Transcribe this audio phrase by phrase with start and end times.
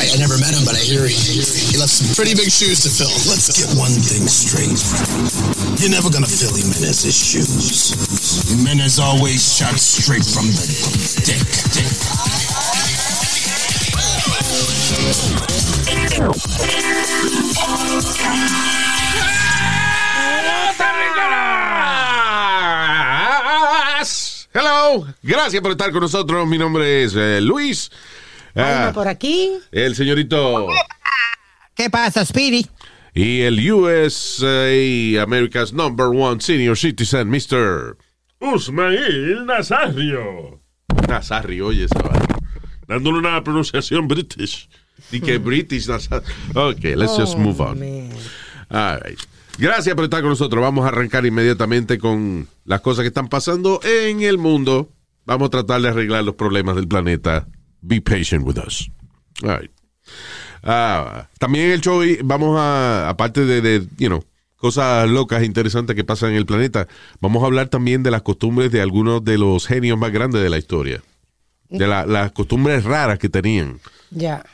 [0.00, 2.80] I, I never met him, but I hear he, he left some pretty big shoes
[2.80, 3.12] to fill.
[3.28, 4.80] Let's get one thing straight.
[5.76, 7.92] You're never gonna fill Jimenez's shoes.
[8.48, 10.64] Jimenez always shot straight from the
[11.28, 11.44] dick.
[24.54, 26.48] Hello, gracias por estar con nosotros.
[26.48, 27.90] Mi nombre es eh, Luis.
[28.54, 29.50] Ah, por aquí.
[29.72, 30.66] el señorito
[31.74, 32.66] ¿Qué pasa, Speedy?
[33.14, 37.96] y el USA America's number one senior citizen, Mr.
[38.40, 40.60] Usmail Nazario.
[41.08, 41.98] Nazario, oye, esa.
[42.86, 44.68] Dándole una pronunciación british.
[45.12, 46.26] Y que British Nazario.
[46.54, 47.78] Ok, let's just move on.
[47.78, 48.10] Man.
[48.70, 49.18] All right.
[49.58, 50.62] Gracias por estar con nosotros.
[50.62, 54.90] Vamos a arrancar inmediatamente con las cosas que están pasando en el mundo.
[55.26, 57.46] Vamos a tratar de arreglar los problemas del planeta.
[57.82, 58.88] Be patient with us.
[59.42, 59.70] All right.
[60.62, 64.24] Ah, también el show vamos a, aparte de, de, you know,
[64.56, 66.86] cosas locas e interesantes que pasan en el planeta,
[67.20, 70.50] vamos a hablar también de las costumbres de algunos de los genios más grandes de
[70.50, 71.02] la historia.
[71.70, 73.78] De la- las costumbres raras que tenían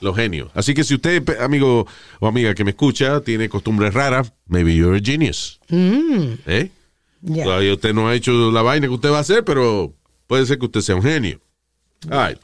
[0.02, 0.50] los genios.
[0.54, 1.86] Así que si usted, amigo
[2.20, 5.58] o amiga que me escucha, tiene costumbres raras, maybe you're a genius.
[5.70, 6.70] ¿Eh?
[7.22, 7.44] Ya.
[7.44, 9.94] Todavía usted no ha hecho la vaina que usted va a hacer, pero
[10.26, 11.40] puede ser que usted sea un genio.
[12.10, 12.38] All right.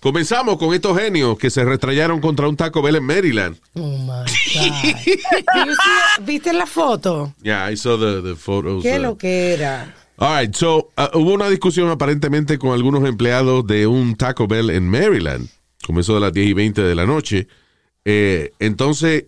[0.00, 3.56] Comenzamos con estos genios que se restrayaron contra un Taco Bell en Maryland.
[3.74, 5.66] Oh my God.
[5.66, 7.34] You see- ¿Viste la foto?
[7.42, 8.82] Yeah, I saw the, the photos.
[8.82, 9.94] ¿Qué uh, lo que era?
[10.16, 14.70] All right, so uh, hubo una discusión aparentemente con algunos empleados de un Taco Bell
[14.70, 15.48] en Maryland.
[15.86, 17.46] Comenzó a las 10 y 20 de la noche.
[18.04, 19.26] Eh, entonces,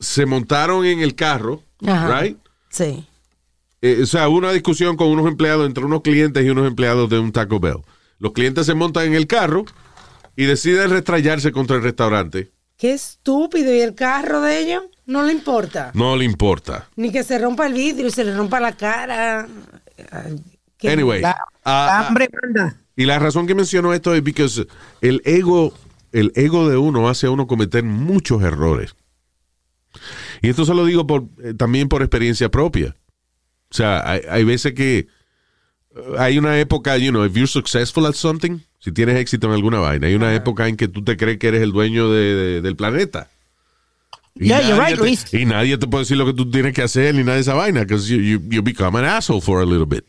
[0.00, 2.20] se montaron en el carro, Ajá.
[2.20, 2.36] right?
[2.70, 3.04] Sí.
[3.82, 7.08] Eh, o sea, hubo una discusión con unos empleados, entre unos clientes y unos empleados
[7.08, 7.78] de un Taco Bell.
[8.18, 9.64] Los clientes se montan en el carro
[10.36, 12.50] y deciden restrayarse contra el restaurante.
[12.76, 13.74] Qué estúpido.
[13.74, 14.82] ¿Y el carro de ellos?
[15.06, 15.90] No le importa.
[15.94, 16.88] No le importa.
[16.96, 19.46] Ni que se rompa el vidrio y se le rompa la cara.
[20.78, 21.30] Qué- Anyway, La,
[21.64, 22.76] ah, la ah, hambre manda.
[22.96, 24.46] y la razón que menciono esto es porque
[25.00, 25.72] el ego,
[26.12, 28.94] el ego de uno hace a uno cometer muchos errores.
[30.42, 32.94] Y esto se lo digo por, eh, también por experiencia propia.
[33.70, 35.06] O sea, hay, hay veces que eh,
[36.18, 39.78] hay una época, you know, if you're successful at something, si tienes éxito en alguna
[39.80, 42.60] vaina, hay una época en que tú te crees que eres el dueño de- de-
[42.62, 43.28] del planeta.
[44.34, 45.32] Y Yeah, you're right, te- Luis.
[45.32, 47.54] Y nadie te puede decir lo que tú tienes que hacer ni nada de esa
[47.54, 50.04] vaina, because you, you, you become an asshole for a little bit.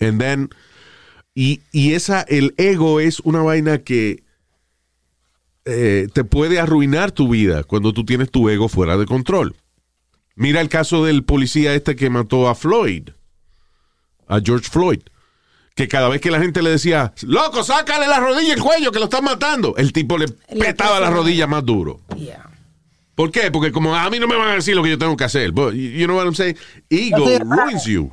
[0.00, 0.50] And then,
[1.34, 4.24] y, y esa, el ego es una vaina que
[5.64, 9.54] eh, te puede arruinar tu vida cuando tú tienes tu ego fuera de control.
[10.34, 13.10] Mira el caso del policía este que mató a Floyd,
[14.26, 15.00] a George Floyd.
[15.74, 18.92] Que cada vez que la gente le decía, loco, sácale la rodilla y el cuello
[18.92, 22.00] que lo están matando, el tipo le Le petaba la rodilla más duro.
[23.14, 23.50] ¿Por qué?
[23.50, 25.52] Porque como a mí no me van a decir lo que yo tengo que hacer.
[25.52, 26.56] But you know what I'm saying?
[26.90, 28.10] Ego ruins you.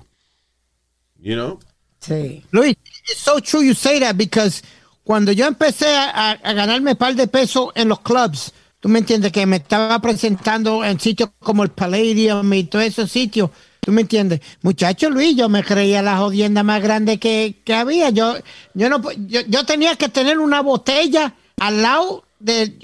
[1.19, 1.59] You know?
[1.99, 2.43] Sí.
[2.51, 2.75] Luis,
[3.09, 4.61] it's so true you say that because
[5.03, 8.99] cuando yo empecé a, a- a ganarme par de pesos en los clubs, tú me
[8.99, 13.49] entiendes que me estaba presentando en sitios como el Palladium y todos esos sitios,
[13.79, 14.41] tú me entiendes.
[14.61, 18.09] Muchacho Luis, yo me creía la jodienda más grande que, que había.
[18.09, 18.35] Yo,
[18.73, 22.77] yo no, yo, yo tenía que tener una botella al lado de,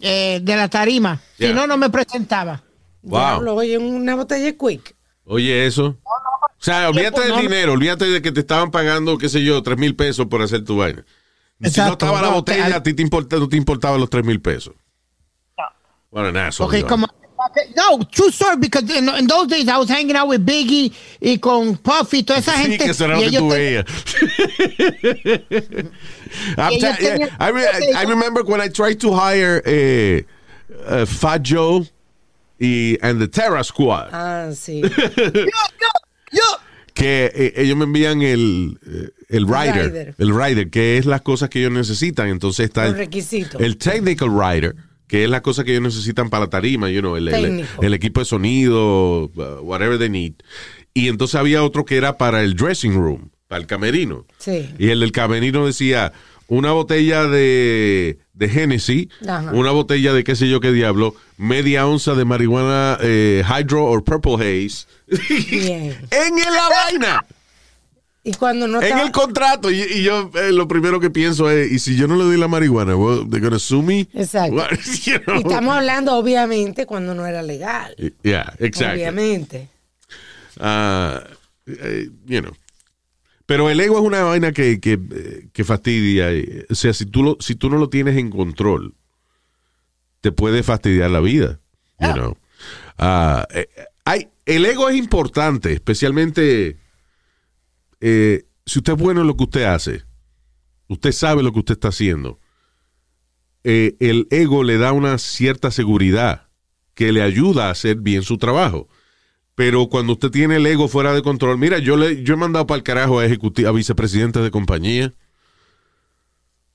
[0.00, 1.48] eh, de la tarima, Yeah.
[1.48, 2.62] si no, no me presentaba.
[3.02, 3.48] Wow.
[3.56, 4.94] Oye, una botella quick.
[5.24, 5.98] Oye, eso.
[6.04, 7.42] O sea, olvídate del no, no.
[7.42, 10.64] dinero, olvídate de que te estaban pagando, qué sé yo, tres mil pesos por hacer
[10.64, 11.04] tu vaina.
[11.60, 14.08] si no estaba la no, botella, te- a ti te importa, no te importaban los
[14.10, 14.74] tres mil pesos.
[16.10, 16.64] Bueno, nada, eso.
[16.66, 17.08] Okay, como
[17.76, 21.38] no, true story, because in, in those days I was hanging out with Biggie y
[21.38, 22.78] con Puffy y toda esa Sí, gente.
[22.84, 23.84] que eso era lo que tú veías.
[26.56, 30.22] Tenían- I, re- I remember when I tried to hire eh,
[30.86, 31.86] uh, Fat Joe
[32.60, 34.08] y and the Terra Squad.
[34.12, 34.82] Ah, sí.
[36.32, 36.42] Yo,
[36.94, 40.14] que eh, ellos me envían el, eh, el rider, rider.
[40.18, 42.28] el rider, que es las cosas que ellos necesitan.
[42.28, 42.96] Entonces está el,
[43.58, 44.74] el technical rider,
[45.12, 48.20] que es las cosas que ellos necesitan para la tarima, you know, el, el- equipo
[48.20, 50.32] de sonido, uh, whatever they need.
[50.94, 54.24] Y entonces había otro que era para el dressing room, para el camerino.
[54.38, 54.70] Sí.
[54.78, 56.14] Y el del camerino decía,
[56.48, 59.50] una botella de, de Hennessy, Ajá.
[59.52, 64.02] una botella de qué sé yo qué diablo, media onza de marihuana eh, Hydro o
[64.02, 64.86] Purple Haze.
[65.50, 65.94] Bien.
[66.10, 67.24] en la vaina,
[68.24, 69.70] Y cuando no en el contrato.
[69.70, 72.36] Y, y yo eh, lo primero que pienso es, ¿y si yo no le doy
[72.36, 72.94] la marihuana?
[72.94, 74.00] Well, they're gonna sue me?
[74.14, 74.54] Exacto.
[74.54, 74.70] What?
[75.04, 75.36] You know?
[75.36, 77.96] Y estamos hablando, obviamente, cuando no era legal.
[78.22, 79.02] Yeah, exactly.
[79.02, 79.68] Obviamente.
[80.60, 81.24] Ah,
[81.66, 82.52] eh, you know.
[83.46, 86.28] Pero el ego es una vaina que, que, eh, que fastidia.
[86.70, 88.94] O sea, si tú, lo, si tú no lo tienes en control,
[90.20, 91.58] te puede fastidiar la vida.
[91.98, 92.36] You know.
[93.50, 93.66] Eh,
[94.04, 96.76] hay, el ego es importante, especialmente
[98.02, 100.02] eh, si usted es bueno en lo que usted hace.
[100.88, 102.38] Usted sabe lo que usted está haciendo.
[103.64, 106.48] Eh, el ego le da una cierta seguridad
[106.94, 108.88] que le ayuda a hacer bien su trabajo.
[109.54, 112.66] Pero cuando usted tiene el ego fuera de control, mira, yo le yo he mandado
[112.66, 115.14] para el carajo a a vicepresidentes de compañía.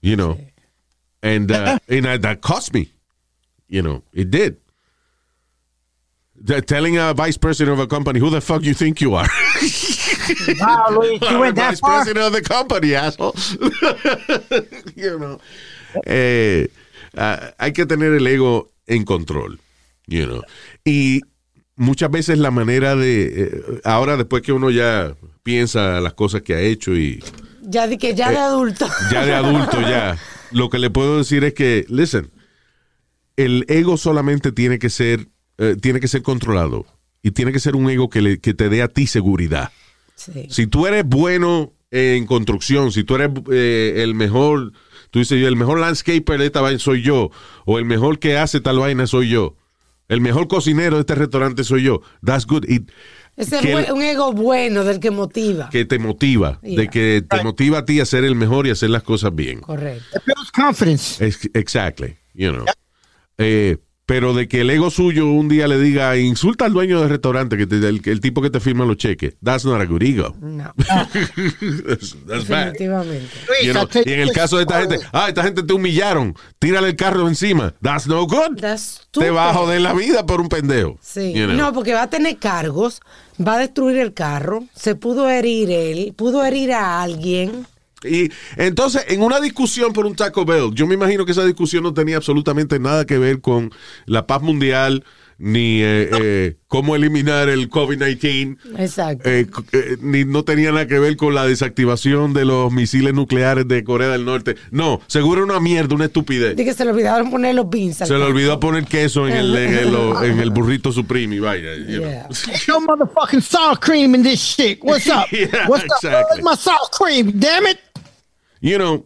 [0.01, 0.37] You know.
[1.21, 2.93] And, uh, and uh, that cost me.
[3.67, 4.57] You know, it did.
[6.67, 9.27] Telling a vice president of a company, who the fuck you think you are?
[10.59, 11.95] Wow, Luis, you went that vice far.
[12.03, 13.33] president of the company, asshole.
[14.95, 15.39] you know.
[16.05, 16.67] Eh,
[17.15, 19.59] ah, hay que tener el ego en control.
[20.05, 20.41] You know.
[20.85, 21.21] Y
[21.75, 23.23] muchas veces la manera de.
[23.43, 27.23] eh, ahora, después que uno ya piensa las cosas que ha hecho y
[27.63, 28.87] Ya de que ya Eh, de adulto.
[29.11, 30.17] ya de adulto, ya,
[30.51, 32.29] lo que le puedo decir es que, listen,
[33.37, 36.85] el ego solamente tiene que ser, eh, tiene que ser controlado.
[37.23, 39.71] Y tiene que ser un ego que, le- que te dé a ti seguridad.
[40.15, 40.47] Sí.
[40.49, 44.71] Si tú eres bueno en construcción, si tú eres eh, el mejor,
[45.11, 47.31] tú dices yo, el mejor landscaper de esta vaina soy yo,
[47.65, 49.55] o el mejor que hace tal vaina soy yo,
[50.07, 52.65] el mejor cocinero de este restaurante soy yo, that's good.
[52.67, 52.89] It-
[53.35, 53.51] es
[53.91, 55.69] un ego bueno del que motiva.
[55.69, 56.87] que te motiva, de Yeah.
[56.89, 59.59] que te motiva a ti a ser el mejor y hacer las cosas bien.
[59.61, 60.05] Correcto.
[60.17, 61.23] It builds confidence.
[61.23, 62.65] Ex- Exactly, you know.
[63.37, 63.77] Eh,
[64.07, 67.57] pero de que el ego suyo un día le diga, insulta al dueño del restaurante,
[67.57, 69.35] que te- el, el tipo que te firma los cheques.
[69.43, 70.33] That's not a good ego.
[70.41, 72.71] No, that's, that's bad.
[72.71, 73.29] definitivamente.
[73.63, 76.87] You know, y en el caso de esta gente, ah, esta gente te humillaron, tírale
[76.87, 77.73] el carro encima.
[77.81, 78.57] That's no good.
[78.59, 80.97] That's te va a joder la vida por un pendejo.
[81.01, 81.33] Sí.
[81.33, 81.55] You know.
[81.57, 83.01] No, porque va a tener cargos,
[83.45, 87.67] va a destruir el carro, se pudo herir él, pudo herir a alguien.
[88.03, 91.83] Y entonces, en una discusión por un Taco Bell, yo me imagino que esa discusión
[91.83, 93.71] no tenía absolutamente nada que ver con
[94.05, 95.03] la paz mundial,
[95.39, 99.29] ni eh, eh, cómo eliminar el COVID-19, Exacto.
[99.29, 103.67] eh, eh, ni no tenía nada que ver con la desactivación de los misiles nucleares
[103.67, 104.55] de Corea del Norte.
[104.71, 106.55] No, seguro una mierda, una estupidez.
[106.55, 108.01] De que se le olvidaron poner los beans.
[108.01, 111.39] al Se le olvidó poner queso en el, en el, en el burrito supreme y
[111.39, 111.75] vaya.
[111.75, 112.09] you know.
[112.09, 112.27] Yeah.
[112.67, 114.79] No motherfucking sour cream in this shit.
[114.83, 115.27] What's up?
[115.31, 115.91] Yeah, What's up?
[116.03, 116.41] exactly.
[116.41, 117.31] Where's my sour cream?
[117.39, 117.77] Damn it.
[118.61, 119.05] You know,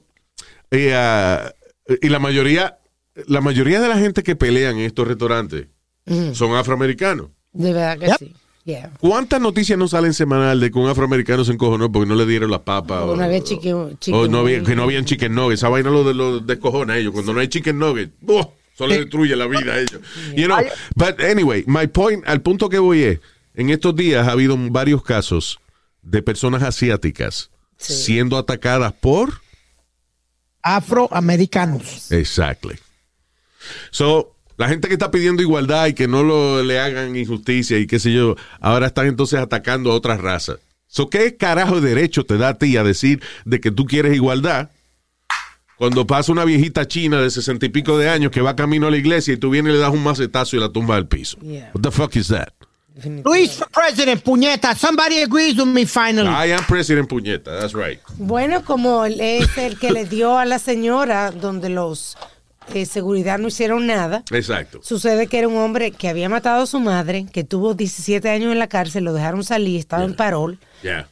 [0.71, 1.53] y, ah,
[2.01, 2.77] y la mayoría,
[3.27, 5.67] la mayoría de la gente que pelean en estos restaurantes
[6.33, 7.27] son afroamericanos.
[7.53, 8.15] De verdad que Yep.
[8.19, 8.33] sí.
[8.63, 8.91] Yeah.
[8.99, 12.51] ¿Cuántas noticias no salen semanal de que un afroamericano se encojonó porque no le dieron
[12.51, 13.01] las papas?
[13.03, 14.65] O no había chicken- o chicken no había- wing.
[14.65, 15.61] que no habían chicken nuggets.
[15.61, 17.11] Esa vaina lo, lo descojona a ellos.
[17.11, 18.45] Cuando no hay chicken nuggets, ¡buah!
[18.73, 19.99] eso le destruye la vida a ellos.
[20.35, 20.57] You know,
[20.95, 23.19] but anyway, my point, al punto que voy es,
[23.55, 25.59] en estos días ha habido varios casos
[26.03, 27.49] de personas asiáticas
[27.81, 27.93] Sí.
[27.93, 29.41] siendo atacadas por...
[30.63, 32.11] Afroamericanos.
[32.11, 32.75] Exactly.
[33.89, 37.87] So, la gente que está pidiendo igualdad y que no lo, le hagan injusticia y
[37.87, 40.57] qué sé yo, ahora están entonces atacando a otras razas.
[40.85, 44.13] So, ¿qué carajo de derecho te da a ti a decir de que tú quieres
[44.13, 44.69] igualdad
[45.77, 48.91] cuando pasa una viejita china de sesenta y pico de años que va camino a
[48.91, 51.39] la iglesia y tú vienes y le das un macetazo y la tumba al piso?
[51.39, 51.71] Yeah.
[51.73, 52.53] What the fuck is that?
[53.23, 54.75] Luis for president, puñeta.
[54.75, 56.27] Somebody agrees with me finally.
[56.29, 57.99] I am president puñeta, that's right.
[58.17, 62.17] Bueno, como él es el que le dio a la señora donde los
[62.73, 64.23] eh, seguridad no hicieron nada.
[64.31, 64.79] Exacto.
[64.83, 68.51] Sucede que era un hombre que había matado a su madre, que tuvo 17 años
[68.51, 70.59] en la cárcel, lo dejaron salir, estaba en parol.
[70.83, 71.07] Yeah.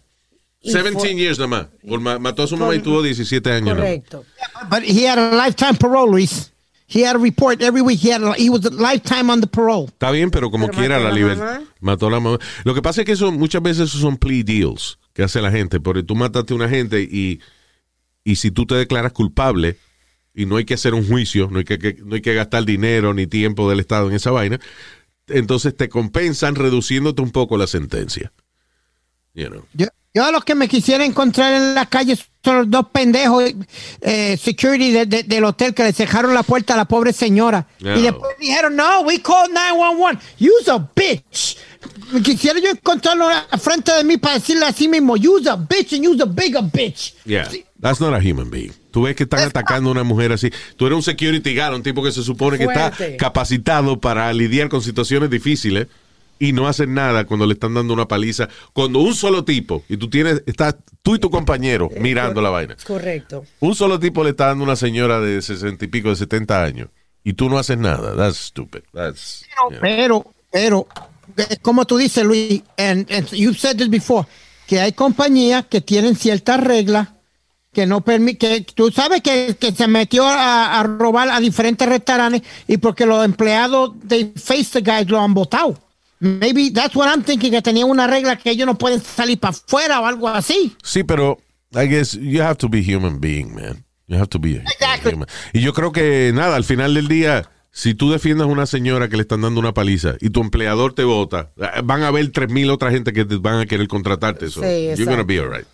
[0.61, 2.19] Y 17 fue- years nada más.
[2.19, 3.75] Mató a su mamá y tuvo 17 años.
[3.75, 4.25] Correcto.
[4.69, 6.51] But he had a lifetime parole, Luis.
[6.91, 7.99] He had a report every week.
[8.03, 9.85] He had a, he was a lifetime on the parole.
[9.87, 11.61] Está bien, pero como Pero quiera la libertad.
[11.79, 12.39] Mató a la mamá.
[12.63, 15.51] Lo que pasa es que eso, muchas veces esos son plea deals que hace la
[15.51, 17.41] gente, porque tú mataste a una gente y,
[18.23, 19.77] y si tú te declaras culpable
[20.33, 22.65] y no hay que hacer un juicio, no hay que, que- no hay que gastar
[22.65, 24.59] dinero ni tiempo del Estado en esa vaina,
[25.27, 28.31] entonces te compensan reduciéndote un poco la sentencia.
[29.35, 29.63] You know.
[30.13, 33.43] Yo a los que me quisiera encontrar en la calle son los dos pendejos
[34.01, 37.67] eh, security de- de- del hotel que le cerraron la puerta a la pobre señora.
[37.79, 37.97] No.
[37.97, 40.19] Y después dijeron, no, we called 911.
[40.39, 41.57] You's a bitch.
[42.23, 46.03] Quisiera yo encontrarlo a frente de mí para decirle así mismo, you's a bitch and
[46.05, 47.13] you's a bigger bitch.
[47.25, 47.47] Yeah.
[47.79, 48.71] That's not a human being.
[48.91, 50.49] Tú ves que están atacando a una mujer así.
[50.75, 54.69] Tú eres un security guard, un tipo que se supone que está capacitado para lidiar
[54.69, 55.87] con situaciones difíciles
[56.39, 58.47] y no hacer nada cuando le están dando una paliza.
[58.73, 62.77] Cuando un solo tipo, y tú tienes, estás tú y tu compañero mirando la vaina.
[62.87, 63.43] Correcto.
[63.59, 66.63] Un solo tipo le está dando a una señora de 60 y pico, de 70
[66.63, 66.89] años,
[67.23, 68.15] y tú no haces nada.
[68.15, 68.81] That's stupid.
[68.93, 69.79] That's, yeah.
[69.81, 70.87] Pero, pero,
[71.35, 74.25] eh, como tú dices, Luis, and, and you've said this before,
[74.65, 77.09] que hay compañías que tienen ciertas reglas
[77.73, 81.87] que no permiten, que tú sabes que, que se metió a, a robar a diferentes
[81.87, 85.77] restaurantes y porque los empleados de Face the Guys lo han votado.
[86.19, 89.51] Maybe that's what I'm thinking, que tenía una regla que ellos no pueden salir para
[89.51, 90.75] afuera o algo así.
[90.83, 91.37] Sí, pero
[91.73, 93.85] I guess you have to be human being, man.
[94.07, 95.13] You have to be a Exactly.
[95.13, 95.29] human.
[95.53, 99.07] Y yo creo que nada, al final del día, si tú defiendes a una señora
[99.07, 102.29] que le están dando una paliza y tu empleador te vota, eh, van a haber
[102.31, 104.49] 3000 otras gente que te van a querer contratarte.
[104.49, 105.67] So Sí, you're gonna be alright.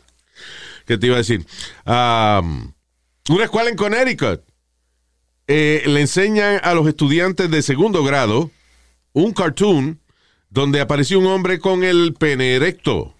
[0.85, 1.45] ¿Qué te iba a decir?
[1.87, 2.71] Um,
[3.29, 4.41] una escuela en Connecticut
[5.47, 8.51] eh, le enseñan a los estudiantes de segundo grado
[9.13, 9.99] un cartoon
[10.55, 13.13] donde apareció un hombre con el pene erecto.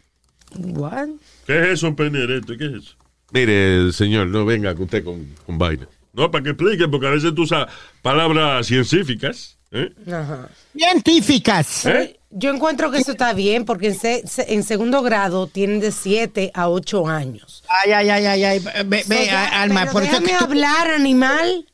[0.58, 1.10] What?
[1.46, 2.54] ¿Qué es eso, pene erecto?
[2.58, 2.96] ¿Qué es eso?
[3.32, 5.86] Mire, señor, no venga usted con, con vaina.
[6.14, 7.68] No, para que explique, porque a veces tú usas
[8.02, 9.58] palabras científicas.
[9.72, 9.92] ¿eh?
[10.08, 10.48] Ajá.
[10.76, 11.86] Científicas.
[11.86, 12.18] ¿Eh?
[12.30, 15.92] Yo encuentro que eso está bien porque en, se- se- en segundo grado tienen de
[15.92, 17.64] 7 a 8 años.
[17.84, 18.60] Ay, ay, ay, ay, ay.
[18.86, 21.66] Ve, So, ve, ya, Alma, pero por eso déjame que tú- hablar, animal.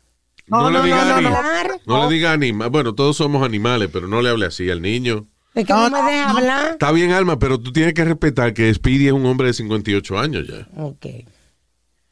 [0.48, 1.98] No, no, le diga no, no, ani- no.
[1.98, 2.70] no le diga animal.
[2.72, 5.27] Bueno, todos somos animales, pero no le hable así al niño.
[5.53, 6.38] Es que No, no, me no, deja no.
[6.38, 6.67] hablar.
[6.72, 10.17] Está bien, Alma, pero tú tienes que respetar que Speedy es un hombre de 58
[10.20, 10.67] años ya.
[10.81, 11.05] Ok.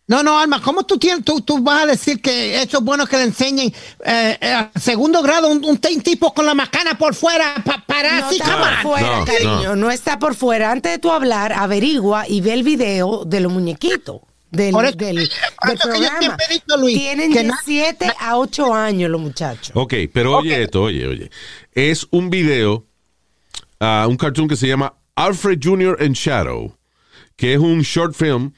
[0.08, 3.06] No, no, Alma, ¿cómo tú, tienes, tú, tú vas a decir que eso es bueno
[3.06, 3.72] que le enseñen
[4.04, 8.20] eh, eh, a segundo grado un, un tipo con la macana por fuera pa- para
[8.22, 9.76] No así, está por fuera, No, cariño.
[9.76, 9.92] No.
[9.92, 10.72] está por fuera.
[10.72, 14.22] Antes de tú hablar, averigua y ve el video de los muñequitos.
[14.50, 16.38] Del, Por eso- del, del que programa.
[16.50, 19.72] he dicho, Luis, Tienen que de na- 7 a 8 años los muchachos.
[19.76, 21.30] Ok, pero oye esto, oye, oye.
[21.74, 22.88] Es un video,
[23.80, 25.98] ah, un cartoon que se llama Alfred Jr.
[26.02, 26.78] and Shadow,
[27.36, 28.52] que es un short film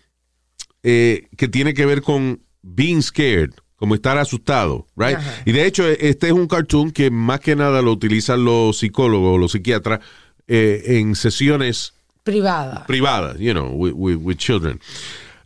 [0.83, 5.17] eh, que tiene que ver con being scared, como estar asustado, right?
[5.17, 5.41] Ajá.
[5.45, 9.39] Y de hecho, este es un cartoon que más que nada lo utilizan los psicólogos,
[9.39, 9.99] los psiquiatras,
[10.47, 12.85] eh, en sesiones Privada.
[12.85, 14.79] privadas, you know, with, with- with children.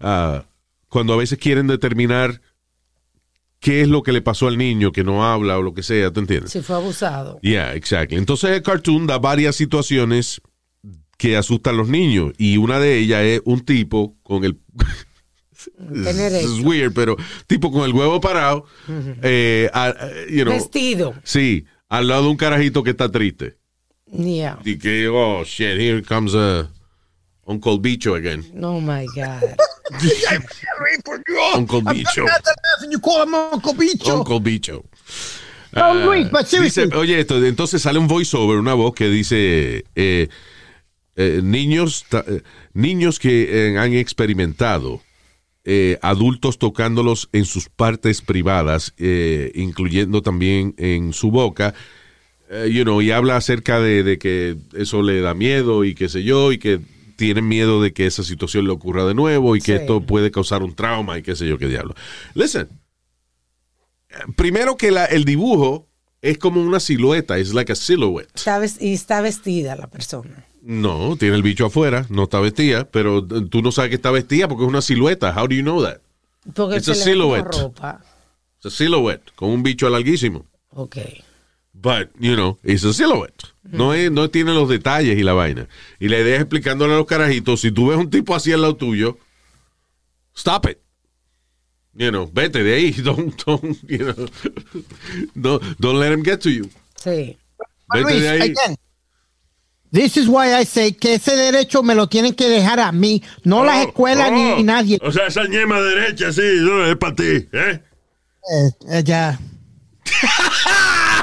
[0.01, 0.43] Ah,
[0.89, 2.41] cuando a veces quieren determinar
[3.59, 6.11] qué es lo que le pasó al niño que no habla o lo que sea,
[6.11, 6.51] ¿te entiendes?
[6.51, 7.39] Si fue abusado.
[7.41, 8.17] Yeah, exactly.
[8.17, 10.41] Entonces el cartoon da varias situaciones
[11.17, 14.59] que asustan a los niños y una de ellas es un tipo con el
[16.03, 17.15] Tener es weird, pero
[17.47, 18.65] tipo con el huevo parado,
[19.23, 21.15] eh, a- a- you know, Vestido.
[21.23, 23.57] sí, al lado de un carajito que está triste
[24.11, 24.59] Yeah.
[24.63, 26.69] y que oh shit, here comes a
[27.47, 28.43] Uncle Bicho again.
[28.61, 29.55] Oh my God.
[31.55, 32.25] Uncle Bicho.
[32.89, 34.17] You call him Uncle Bicho.
[34.19, 34.83] Uncle Bicho.
[35.73, 36.85] No, Ah, Luis, but seriously.
[36.85, 40.29] dice, oye, esto, entonces sale un voiceover, una voz que dice eh,
[41.17, 45.01] eh, niños, ta- eh, niños que eh, han experimentado
[45.65, 51.73] eh, adultos tocándolos en sus partes privadas, eh, incluyendo también en su boca,
[52.49, 56.07] eh, you know, y habla acerca de, de que eso le da miedo y qué
[56.07, 56.79] sé yo, y que
[57.15, 59.81] tienen miedo de que esa situación le ocurra de nuevo y que Sí.
[59.81, 61.95] esto puede causar un trauma y qué sé yo qué diablo.
[62.33, 62.67] Listen,
[64.35, 65.87] primero que la- el dibujo
[66.21, 68.29] es como una silueta, es like a silhouette.
[68.35, 70.45] Está y está vestida la persona.
[70.61, 74.47] No, tiene el bicho afuera, no está vestida, pero tú no sabes que está vestida
[74.47, 75.29] porque es una silueta.
[75.39, 75.99] How do you know that?
[76.55, 77.61] Porque It's se a le ve como silhouette.
[77.61, 78.01] ropa.
[78.57, 80.45] It's a silhouette, con un bicho larguísimo.
[80.71, 80.97] Ok.
[81.85, 83.43] But, you know, it's a silhouette.
[83.63, 85.67] No, es, no tiene los detalles y la vaina.
[85.99, 88.61] Y la idea es explicándole a los carajitos, si tú ves un tipo así al
[88.63, 89.19] lado tuyo,
[90.35, 90.79] stop it.
[91.93, 92.91] You know, vete de ahí.
[93.03, 94.27] Don't, don't, you know,
[95.35, 96.67] don't, don't let him get to you.
[96.95, 97.37] Sí.
[97.93, 98.41] Vete Luis, de ahí.
[98.41, 98.75] again,
[99.91, 103.21] This is why I say que ese derecho me lo tienen que dejar a mí,
[103.43, 104.55] no las Oh, escuelas ni, oh.
[104.57, 104.97] ni nadie.
[105.03, 107.79] O sea, esa ñema derecha, sí, no, es para ti, ¿eh?
[108.51, 109.39] Eh, eh, ya.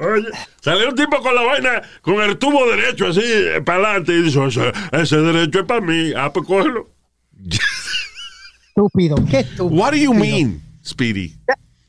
[0.00, 0.28] Oye,
[0.60, 3.20] sale un tipo con la vaina, con el tubo derecho así,
[3.64, 6.88] para adelante, y dice, ese, ese derecho es para mí, ah, pues cógelo.
[8.68, 9.80] Estúpido, qué estúpido.
[9.80, 11.34] What do you mean, Speedy?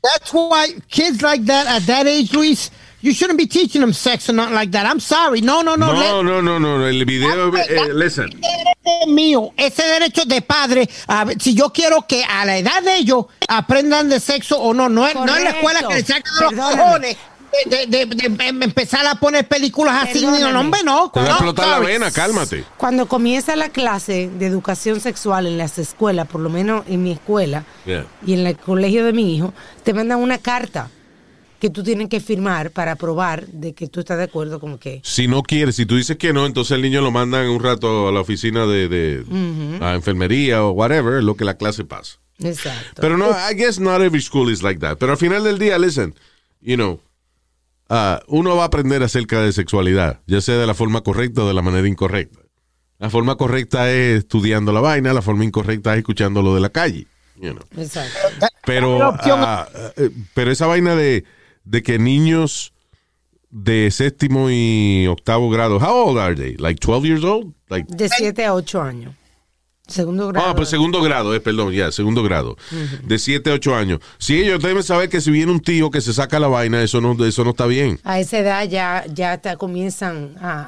[0.02, 4.28] That's why kids like that at that age, Luis, you shouldn't be teaching them sex
[4.28, 4.86] or nothing like that.
[4.86, 5.40] I'm sorry.
[5.40, 5.92] No, no, no.
[5.92, 6.86] No, let- no, no, no.
[6.86, 8.28] El video, eh, listen.
[8.28, 12.44] ese derecho es mío, ese derecho de padre, a ver, si yo quiero que a
[12.44, 15.80] la edad de ellos aprendan de sexo o no, no es, no es la escuela
[15.88, 17.16] que le sacan los cojones.
[17.66, 20.24] de, de- de- de empezar a poner películas así.
[20.24, 21.10] No, hombre, no.
[21.10, 22.64] Te va a No, explotar la vena, cálmate.
[22.76, 27.10] Cuando comienza la clase de educación sexual en las escuelas, por lo menos en mi
[27.10, 28.06] escuela Yeah.
[28.24, 29.52] y en el colegio de mi hijo,
[29.82, 30.90] te mandan una carta
[31.60, 35.00] que tú tienes que firmar para probar de que tú estás de acuerdo con que...
[35.04, 38.08] Si no quieres, si tú dices que no, entonces el niño lo mandan un rato
[38.08, 42.18] a la oficina de, de a enfermería o whatever, es lo que la clase pasa.
[42.42, 43.00] Exacto.
[43.00, 44.96] Pero no, I guess not every school is like that.
[44.98, 46.14] Pero al final del día, listen,
[46.60, 47.00] you know,
[47.88, 51.48] ah, uno va a aprender acerca de sexualidad, ya sea de la forma correcta o
[51.48, 52.40] de la manera incorrecta.
[52.98, 57.06] La forma correcta es estudiando la vaina, la forma incorrecta es escuchándolo de la calle.
[57.36, 57.64] You know.
[57.76, 58.46] Exacto.
[58.66, 61.24] Pero, ah, eh, pero esa vaina de,
[61.70, 62.72] de que niños
[63.50, 66.56] de séptimo y octavo grado, how old are they?
[66.56, 67.52] Like 12 years old?
[67.68, 69.14] Like, De 7 a 8 años.
[69.86, 70.46] Segundo grado.
[70.48, 72.56] ah, pues segundo grado, eh, perdón, ya, segundo grado.
[73.02, 73.98] De 7 a 8 años.
[74.18, 77.00] Si ellos deben saber que si viene un tío que se saca la vaina, eso
[77.00, 77.98] no, eso no está bien.
[78.04, 80.60] A esa edad ya, ya te comienzan a,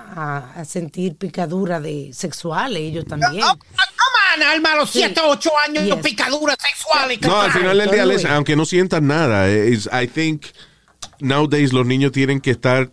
[0.56, 3.44] a- a sentir picadura de sexuales ellos también.
[3.44, 5.96] Oh, on, Alma, a los 7 o 8 años, Yes.
[6.04, 7.20] picaduras sexuales.
[7.22, 10.46] No, al final del día, listen, aunque no sientan nada, eh, is- I think
[11.22, 12.90] nowadays los niños tienen que estar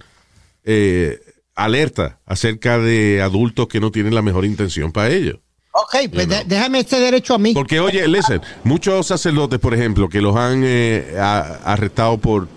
[0.63, 1.19] eh,
[1.55, 5.39] alerta acerca de adultos que no tienen la mejor intención para ellos.
[5.71, 7.53] Ok, pues déjame ese derecho a mí.
[7.53, 12.47] Porque, oye, listen, muchos sacerdotes, por ejemplo, que los han eh, a- arrestado por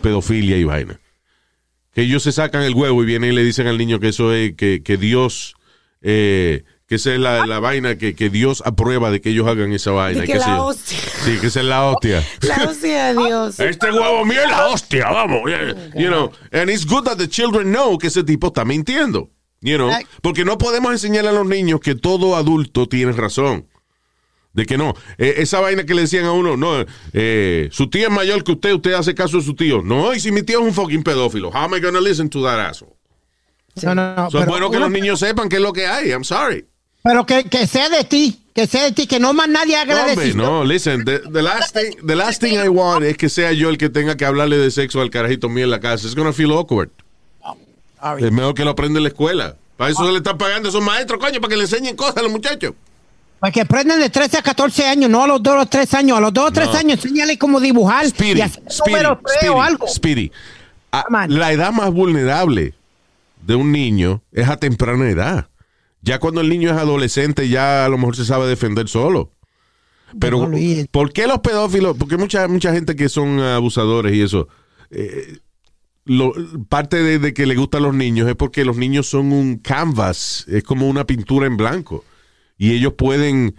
[0.00, 0.98] pedofilia y vaina,
[1.94, 4.32] que ellos se sacan el huevo y vienen y le dicen al niño que eso
[4.32, 5.54] es, que, que Dios,
[6.00, 9.72] eh, que esa es la, la vaina, que, que Dios aprueba de que ellos hagan
[9.72, 10.26] esa vaina.
[10.26, 10.98] Que la hostia.
[11.24, 12.22] Sí, que esa es la hostia.
[12.42, 13.58] La hostia de Dios.
[13.58, 15.40] Este huevo mío es la hostia, vamos.
[15.94, 19.30] You know, and it's good that the children know que ese tipo está mintiendo.
[19.62, 23.66] You know, porque no podemos enseñarle a los niños que todo adulto tiene razón.
[24.52, 24.92] De que no.
[25.16, 26.84] Eh, esa vaina que le decían a uno, no,
[27.14, 29.80] eh, su tío es mayor que usted, usted hace caso de su tío.
[29.80, 32.42] No, y si mi tío es un fucking pedófilo, how am I gonna listen to
[32.42, 32.92] that asshole?
[33.82, 36.10] No, no, no, So, es bueno que los niños sepan qué es lo que hay.
[36.10, 36.66] I'm sorry.
[37.02, 39.96] Pero que, que sea de ti, que sea de ti, que no más nadie Hombre,
[40.14, 40.36] decisión.
[40.38, 43.70] no, listen, the, the last thing, the last thing I want es que sea yo
[43.70, 46.06] el que tenga que hablarle de sexo al carajito mío en la casa.
[46.06, 46.90] It's gonna feel awkward.
[48.18, 49.56] Es mejor que lo aprenda en la escuela.
[49.76, 52.16] Para eso se le están pagando a esos maestros, coño, para que le enseñen cosas
[52.16, 52.74] a los muchachos.
[53.40, 55.94] Para que aprendan de 13 a 14 años, no a los 2 o los 3
[55.94, 56.18] años.
[56.18, 56.74] A los 2 o 3 No.
[56.78, 58.98] años, enséñale cómo dibujar Speedy, y hacer Speedy,
[59.38, 59.88] Speedy, o algo.
[59.88, 60.30] Speedy.
[60.92, 61.38] A- Come on.
[61.38, 62.74] la edad más vulnerable
[63.44, 65.46] de un niño es a temprana edad.
[66.02, 69.30] Ya cuando el niño es adolescente, ya a lo mejor se sabe defender solo.
[70.20, 70.86] Pero, No, Luis.
[70.90, 71.96] ¿por qué los pedófilos?
[71.96, 74.48] Porque mucha, mucha gente que son abusadores y eso,
[74.90, 75.38] eh,
[76.04, 76.34] lo-
[76.68, 80.44] parte de, de que le gustan los niños es porque los niños son un canvas,
[80.48, 82.04] es como una pintura en blanco.
[82.58, 83.54] Y ellos pueden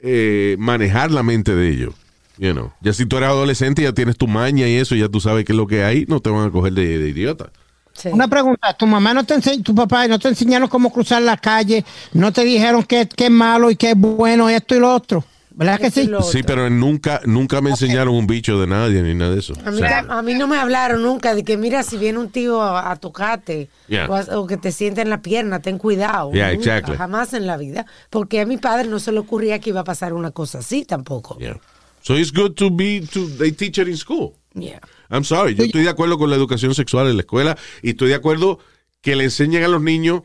[0.00, 1.94] eh, manejar la mente de ellos.
[2.38, 2.72] You know.
[2.80, 5.52] Ya si tú eres adolescente, ya tienes tu maña y eso, ya tú sabes qué
[5.52, 7.52] es lo que hay, no te van a coger de, de idiota.
[7.94, 8.08] Sí.
[8.12, 11.36] Una pregunta, tu mamá no te enseñó, tu papá no te enseñaron cómo cruzar la
[11.36, 14.92] calle, no te dijeron qué qué es malo y qué es bueno, esto y lo
[14.94, 15.24] otro.
[15.56, 16.10] ¿Verdad que sí?
[16.32, 19.52] Sí, pero nunca, nunca me enseñaron un bicho de nadie ni nada de eso.
[19.64, 22.18] A mí, O sea, a mí no me hablaron nunca de que, mira, si viene
[22.18, 24.08] un tío a, a tocarte Yeah.
[24.10, 26.32] o, a- o que te siente en la pierna, ten cuidado.
[26.32, 26.96] Yeah, Nunca, exactly.
[26.96, 27.86] Jamás en la vida.
[28.10, 30.84] Porque a mi padre no se le ocurría que iba a pasar una cosa así
[30.84, 31.38] tampoco.
[31.38, 31.56] yeah.
[32.02, 34.34] So it's good to be, to, they teach it in school.
[34.54, 34.80] Yeah.
[35.14, 38.08] I'm sorry, yo estoy de acuerdo con la educación sexual en la escuela y estoy
[38.08, 38.58] de acuerdo
[39.00, 40.22] que le enseñen a los niños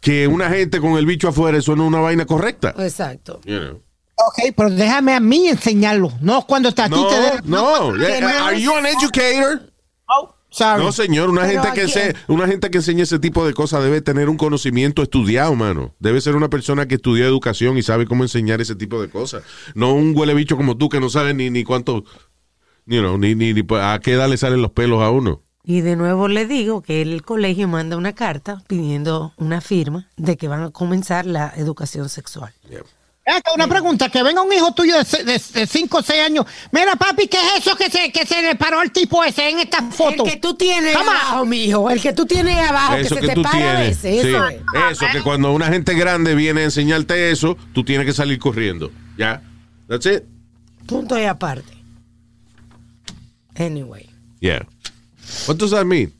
[0.00, 2.74] que una gente con el bicho afuera eso no es una vaina correcta.
[2.78, 3.40] Exacto.
[3.44, 3.82] You know.
[4.26, 7.92] Ok, pero déjame a mí enseñarlo, no cuando ti No, te de- no.
[7.96, 9.72] no Are you an educator?
[10.08, 10.82] Oh, sorry.
[10.84, 13.82] No, señor, una Pero gente que se, una gente que enseña ese tipo de cosas
[13.82, 15.94] debe tener un conocimiento estudiado, mano.
[16.00, 19.42] Debe ser una persona que estudió educación y sabe cómo enseñar ese tipo de cosas.
[19.74, 22.04] No un huele bicho como tú que no sabe ni, ni cuánto,
[22.86, 25.42] you know, ni, ni, ni a qué edad le salen los pelos a uno.
[25.62, 30.36] Y de nuevo le digo que el colegio manda una carta pidiendo una firma de
[30.36, 32.52] que van a comenzar la educación sexual.
[33.22, 36.46] Esta, una pregunta, que venga un hijo tuyo de 5 o 6 años.
[36.72, 39.60] Mira, papi, ¿qué es eso que se, que se le paró al tipo ese en
[39.60, 40.24] esta foto?
[40.24, 41.90] El que tú tienes abajo, mijo.
[41.90, 44.02] El que tú tienes abajo, eso que que, se te tú para a tienes.
[44.02, 44.24] veces.
[44.24, 44.92] Eso Sí, es.
[44.92, 48.90] eso, que cuando una gente grande viene a enseñarte eso, tú tienes que salir corriendo.
[49.16, 49.42] ¿Ya?
[49.86, 50.24] That's it.
[50.86, 51.70] Punto y aparte.
[53.60, 54.08] Anyway.
[54.40, 54.66] Yeah.
[55.46, 56.12] What does that mean?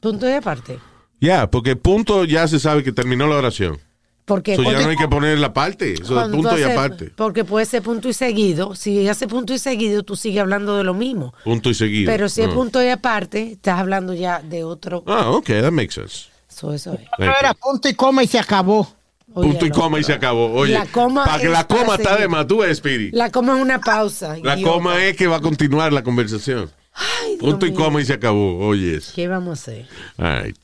[0.00, 0.78] Punto y aparte.
[1.20, 3.78] Yeah, porque punto ya se sabe que terminó la oración.
[4.24, 5.94] Porque Eso ya no hay que poner la parte.
[5.94, 7.12] Eso tú punto y aparte.
[7.16, 8.74] Porque puede ser punto y seguido.
[8.76, 11.34] Si hace punto y seguido, tú sigues hablando de lo mismo.
[11.44, 12.10] Punto y seguido.
[12.10, 12.54] Pero si es Ah.
[12.54, 15.02] punto y aparte, estás hablando ya de otro.
[15.06, 16.26] Ah, ok, that makes sense.
[16.48, 17.00] Eso, eso es.
[17.18, 18.88] No era punto y coma y se acabó.
[19.32, 20.52] Punto y coma y se acabó.
[20.52, 23.10] Oye, La coma para que es la coma está de más, tú ves, Speedy.
[23.12, 24.38] La, La coma es una pausa.
[24.38, 24.62] idiota.
[24.62, 26.70] coma es que va a continuar la conversación.
[26.94, 27.80] Ay, Dios Punto y mío.
[27.80, 28.58] coma y se acabó.
[28.66, 28.98] Oye.
[29.14, 29.86] ¿Qué vamos a hacer?
[30.18, 30.56] All right.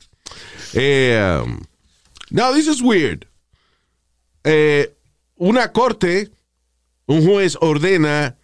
[0.73, 1.59] Eh, um,
[2.29, 3.25] now, this is weird.
[4.43, 4.93] Eh,
[5.37, 6.29] una corte,
[7.07, 8.35] un juez ordena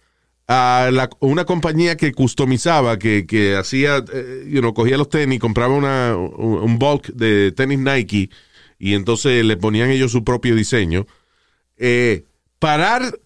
[0.48, 5.40] a la- una compañía que customizaba, que, que hacía, eh, you know, cogía los tenis,
[5.40, 8.30] compraba una, un, un bulk de tenis Nike
[8.78, 11.06] y entonces le ponían ellos su propio diseño,
[11.76, 12.24] eh,
[12.58, 13.18] parar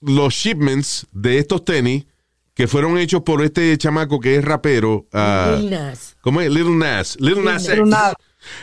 [0.00, 2.06] los shipments de estos tenis
[2.54, 5.06] que fueron hechos por este chamaco que es rapero.
[5.12, 6.16] ah, Lil Nas.
[6.22, 6.50] ¿Cómo es?
[6.50, 7.16] Little Nas.
[7.20, 7.82] Little Nas X.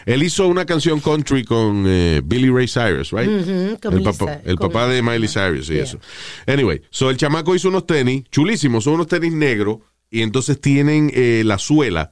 [0.06, 3.30] Él hizo una canción country con eh, Billy Ray Cyrus, right?
[3.30, 4.02] El
[4.58, 5.84] papá, el de Miley Cyrus y Yeah.
[5.84, 6.00] eso.
[6.48, 9.80] Anyway, so el chamaco hizo unos tenis chulísimos, son unos tenis negros
[10.10, 12.12] y entonces tienen eh, la suela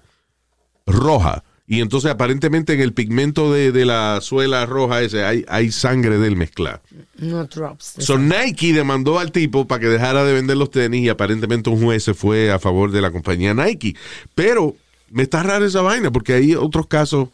[0.85, 1.43] roja.
[1.73, 6.17] Y entonces aparentemente en el pigmento de, de la suela roja ese hay, hay sangre
[6.17, 6.81] del mezclar.
[7.17, 7.93] No drops.
[7.99, 11.81] So Nike demandó al tipo para que dejara de vender los tenis y aparentemente un
[11.81, 13.95] juez se fue a favor de la compañía Nike.
[14.35, 14.75] Pero
[15.11, 17.29] me está rara esa vaina porque hay otros casos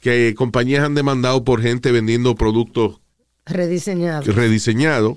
[0.00, 2.98] que compañías han demandado por gente vendiendo productos
[3.46, 4.32] Rediseñado.
[4.32, 5.16] rediseñados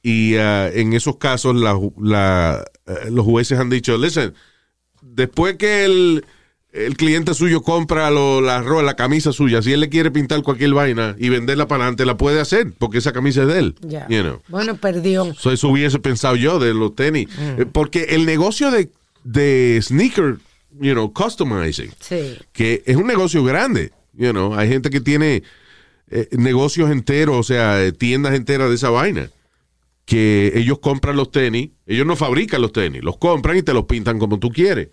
[0.00, 4.32] y ah, en esos casos la ju- la, eh, los jueces han dicho, listen,
[5.02, 6.24] después que el,
[6.72, 10.72] el cliente suyo compra lo- la, la camisa suya, si él le quiere pintar cualquier
[10.72, 13.74] vaina y venderla para adelante, la puede hacer porque esa camisa es de él.
[14.08, 14.42] You know.
[14.48, 15.34] Bueno, perdió.
[15.34, 17.28] So, eso hubiese pensado yo de los tenis.
[17.58, 18.88] Eh, Porque el negocio de,
[19.24, 20.36] de sneaker,
[20.80, 22.38] you know, customizing, Sí.
[22.52, 23.90] que es un negocio grande.
[24.14, 25.42] You know, hay gente que tiene
[26.10, 29.30] eh, negocios enteros, o sea, eh, tiendas enteras de esa vaina.
[30.04, 33.84] Que ellos compran los tenis, ellos no fabrican los tenis, los compran y te los
[33.84, 34.88] pintan como tú quieres.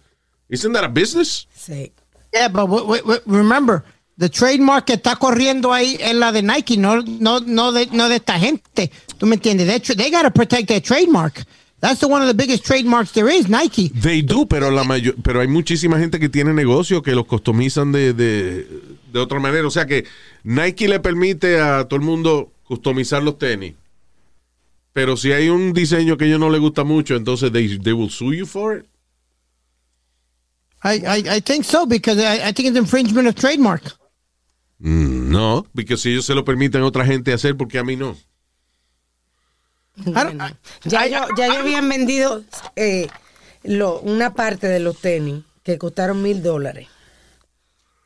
[0.50, 1.48] Isn't that a business?
[1.56, 1.92] Sí.
[2.34, 3.84] Yeah, but w- w- w- remember,
[4.18, 8.10] the trademark que está corriendo ahí es la de Nike, no, no, no, de, no
[8.10, 8.92] de esta gente.
[9.18, 9.68] ¿Tú me entiendes?
[9.68, 11.46] They, they gotta protect their trademark.
[11.80, 13.90] That's the one of the biggest trademarks there is, Nike.
[13.90, 17.92] They do, pero la mayor, pero hay muchísima gente que tiene negocios que los customizan
[17.92, 18.68] de, de,
[19.14, 19.68] de otra manera.
[19.68, 20.06] O sea que
[20.44, 23.76] Nike le permite a todo el mundo customizar los tenis.
[24.94, 27.94] Pero si hay un diseño que a ellos no les gusta mucho, entonces they, they
[27.94, 28.86] will sue you for it.
[30.84, 33.84] I, I, I think so because I, I think it's infringement of trademark.
[34.80, 37.96] Mm, no, porque si ellos se lo permiten a otra gente hacer, porque a mí
[37.96, 38.16] no?
[40.06, 40.56] I don't- I-
[40.90, 42.44] Ya, yo, ya yo habían vendido
[42.76, 43.08] eh,
[43.64, 46.88] lo- una parte de los tenis que costaron mil dólares.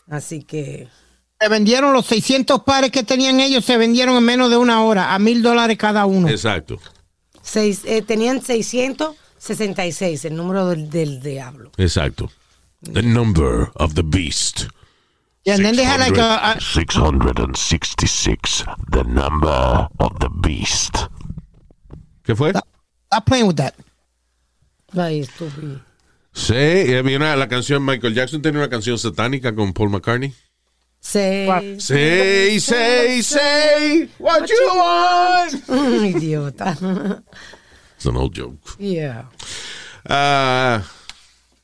[0.09, 0.87] Así que,
[1.39, 5.13] se vendieron los 600 pares que tenían ellos, se vendieron en menos de una hora,
[5.13, 6.29] a mil dólares cada uno.
[6.29, 6.79] Exacto,
[7.41, 11.71] seis, eh, tenían 666, el número del, del diablo.
[11.77, 12.31] exacto.
[12.83, 14.67] The number of the beast.
[15.45, 21.07] Yeah, and then they had like a, a- 666, the number of the beast.
[22.23, 22.51] ¿Qué fue?
[22.51, 23.75] stop playing with that.
[24.95, 25.81] Ay, estúpido.
[26.33, 30.33] Sí, y había una- la canción, Michael Jackson tenía una canción satánica con Paul McCartney.
[30.99, 31.83] Seis.
[31.83, 35.53] Say, say, say what you want.
[35.67, 37.23] Idiota.
[37.95, 38.57] It's an old joke.
[38.77, 39.23] Yeah.
[40.05, 40.81] Uh,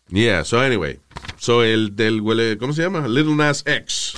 [0.09, 0.99] yeah, so anyway.
[1.37, 3.07] So el del huele, ¿cómo se llama?
[3.07, 4.13] Little Nas X.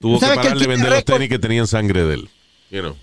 [0.00, 2.28] Tuvo que ¿Sabes que parar de el vender los tenis que tenían sangre de él.
[2.70, 2.96] You know.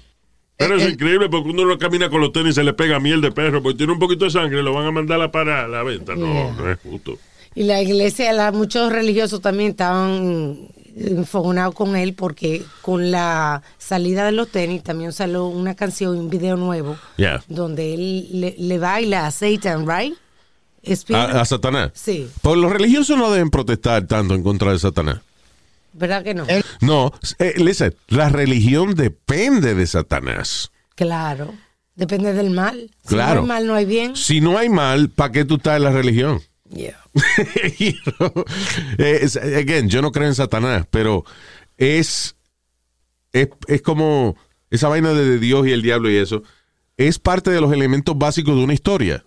[0.58, 0.90] Pero es Eh, eh.
[0.92, 3.62] increíble porque uno no camina con los tenis y se le pega miel de perro
[3.62, 6.16] porque tiene un poquito de sangre lo van a mandar a para la venta.
[6.16, 7.18] No, no es justo.
[7.56, 14.26] Y la iglesia, la, muchos religiosos también estaban enfogonados con él porque con la salida
[14.26, 17.44] de los tenis también salió una canción y un video nuevo Yeah.
[17.48, 20.16] donde él le, le baila a Satan, ¿right?
[21.14, 21.92] A, a Satanás.
[21.94, 25.20] Sí, Pues los religiosos no deben protestar tanto en contra de Satanás.
[25.96, 26.46] ¿verdad que no?
[26.82, 30.72] No, eh, listen, la religión depende de Satanás.
[30.96, 31.54] Claro.
[31.96, 32.90] Depende del mal.
[33.04, 33.36] Si Claro.
[33.36, 34.16] no hay mal, no hay bien.
[34.16, 36.42] Si no hay mal, ¿para qué tú estás en la religión?
[36.74, 37.00] Yeah.
[37.78, 38.44] You know?
[38.98, 41.24] Eh, again, yo no creo en Satanás, pero
[41.78, 42.36] es,
[43.32, 44.36] es, es como
[44.72, 46.42] esa vaina de Dios y el diablo y eso.
[46.98, 49.24] Es parte de los elementos básicos de una historia.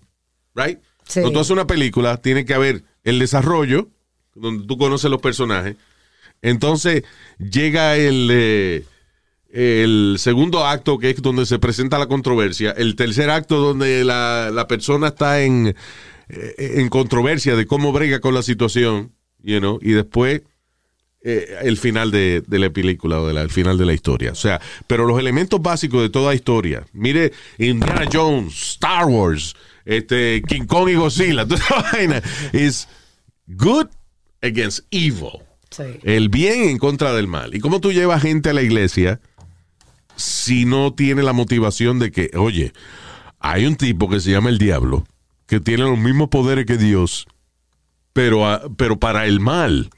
[0.57, 0.81] Right?
[1.13, 3.89] Cuando tú haces una película, tiene que haber el desarrollo,
[4.35, 5.77] donde tú conoces los personajes.
[6.43, 7.05] Entonces
[7.39, 8.85] llega el, eh,
[9.51, 12.73] el segundo acto, que es donde se presenta la controversia.
[12.73, 15.75] El tercer acto, donde la, la persona está en,
[16.29, 19.13] eh, en controversia de cómo brega con la situación.
[19.43, 20.43] You know, y después
[21.23, 24.33] eh, el final de, de la película o de el final de la historia.
[24.33, 26.85] O sea, pero los elementos básicos de toda historia.
[26.93, 29.55] Mire, Indiana Jones, Star Wars,
[29.87, 32.23] este, King Kong y Godzilla, toda esa vaina
[32.53, 32.87] es
[33.47, 33.87] good
[34.43, 35.41] against evil.
[35.71, 35.85] Sí.
[36.03, 37.55] El bien en contra del mal.
[37.55, 39.21] ¿Y cómo tú llevas gente a la iglesia
[40.17, 42.73] si no tiene la motivación de que, oye,
[43.39, 45.05] hay un tipo que se llama el diablo
[45.47, 47.27] que tienen los mismos poderes que Dios,
[48.13, 48.45] pero,
[48.77, 49.91] pero para el mal.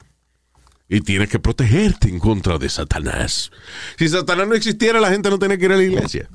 [0.87, 3.51] Y tienes que protegerte en contra de Satanás.
[3.97, 6.29] Si Satanás no existiera, la gente no tenía que ir a la iglesia.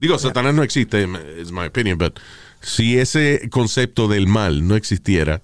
[0.00, 1.08] Digo, Satanás no existe,
[1.38, 2.18] es my opinion, but
[2.60, 5.42] si ese concepto del mal no existiera,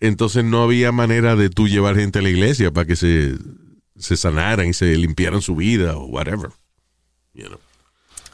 [0.00, 3.34] entonces no había manera de tú llevar gente a la iglesia para que se,
[3.96, 6.50] se sanaran y se limpiaran su vida o whatever.
[7.34, 7.58] You know.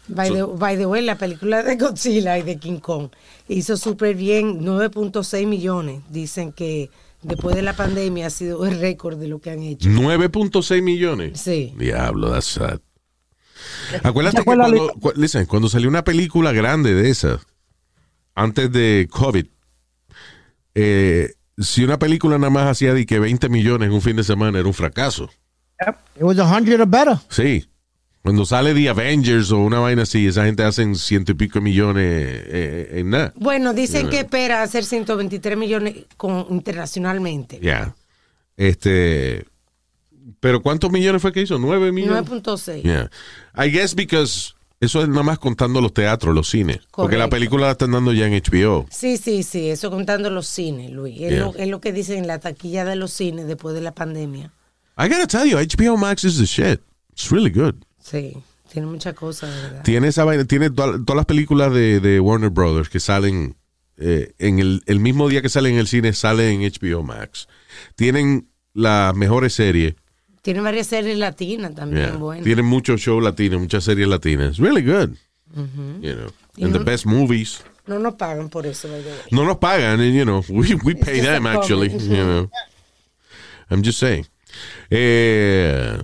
[0.09, 3.09] By, the, by the way, la película de Godzilla y de King Kong
[3.49, 6.03] hizo súper bien, 9.6 millones.
[6.11, 6.91] Dicen que
[7.23, 9.89] después de la pandemia ha sido el récord de lo que han hecho.
[9.89, 11.41] 9.6 millones.
[11.41, 11.75] Sí.
[11.77, 12.79] Diablo, that's sad.
[14.03, 17.41] Acuérdate que cuando, cu- listen, cuando salió una película grande de esas,
[18.35, 19.47] antes de COVID,
[20.75, 24.25] eh, si una película nada más hacía de que 20 millones en un fin de
[24.25, 25.31] semana era un fracaso.
[26.17, 27.17] It was a hundred or better.
[27.29, 27.69] Sí.
[28.23, 32.05] Cuando sale The Avengers o una vaina así, esa gente hacen ciento y pico millones
[32.07, 33.33] eh, en nada.
[33.37, 37.61] Bueno, dicen que espera hacer 123 millones con, internacionalmente.
[37.63, 37.95] Ya.
[38.57, 39.47] Este.
[40.41, 41.59] Pero ¿cuántos millones fue que hizo?
[41.59, 42.25] ¿Nueve millones?
[42.31, 42.83] 9.6.
[42.83, 43.11] Yeah.
[43.57, 46.81] I guess because eso es nada más contando los teatros, los cines.
[46.91, 48.87] Porque la película la están dando ya en HBO.
[48.91, 51.15] Sí, sí, sí, eso contando los cines, Luis.
[51.21, 51.41] Es, Yeah.
[51.47, 54.53] lo, es lo que dicen en la taquilla de los cines después de la pandemia.
[54.99, 56.81] I gotta tell you, HBO Max is the shit.
[57.13, 57.75] It's really good.
[57.99, 58.35] Sí,
[58.73, 59.83] tiene muchas cosas, de verdad.
[59.85, 63.57] Tiene esa vaina, tiene toda- todas las películas de, de Warner Brothers que salen
[63.99, 67.49] eh, en el, el mismo día que salen en el cine, salen en HBO Max.
[67.95, 69.95] Tienen las mejores series.
[70.47, 72.17] Tiene varias series latinas también, Yeah.
[72.19, 72.45] buenas.
[72.45, 74.51] Tienen muchos shows latinos, muchas series latinas.
[74.51, 75.17] It's really good.
[76.01, 76.33] You know.
[76.65, 77.65] And the best movies.
[77.89, 79.19] No nos pagan por eso, by the way.
[79.33, 82.49] No nos pagan, and, you know, we, we pay them actually, you know.
[83.71, 84.25] I'm just saying.
[84.89, 85.99] Eh,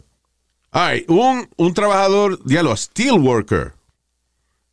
[0.73, 3.75] all right, un, un trabajador, diálogo, steel worker.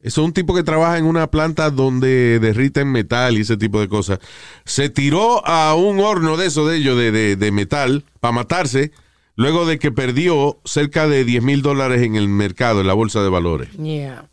[0.01, 3.87] Es un tipo que trabaja en una planta donde derriten metal y ese tipo de
[3.87, 4.17] cosas.
[4.65, 8.91] Se tiró a un horno de eso de ellos, de, de, de metal, para matarse,
[9.39, 13.23] luego de que perdió cerca de 10 mil dólares en el mercado, en la bolsa
[13.23, 13.71] de valores.
[13.77, 14.27] Yeah.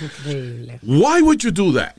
[0.00, 0.80] Increíble.
[0.82, 1.94] Why would you do that?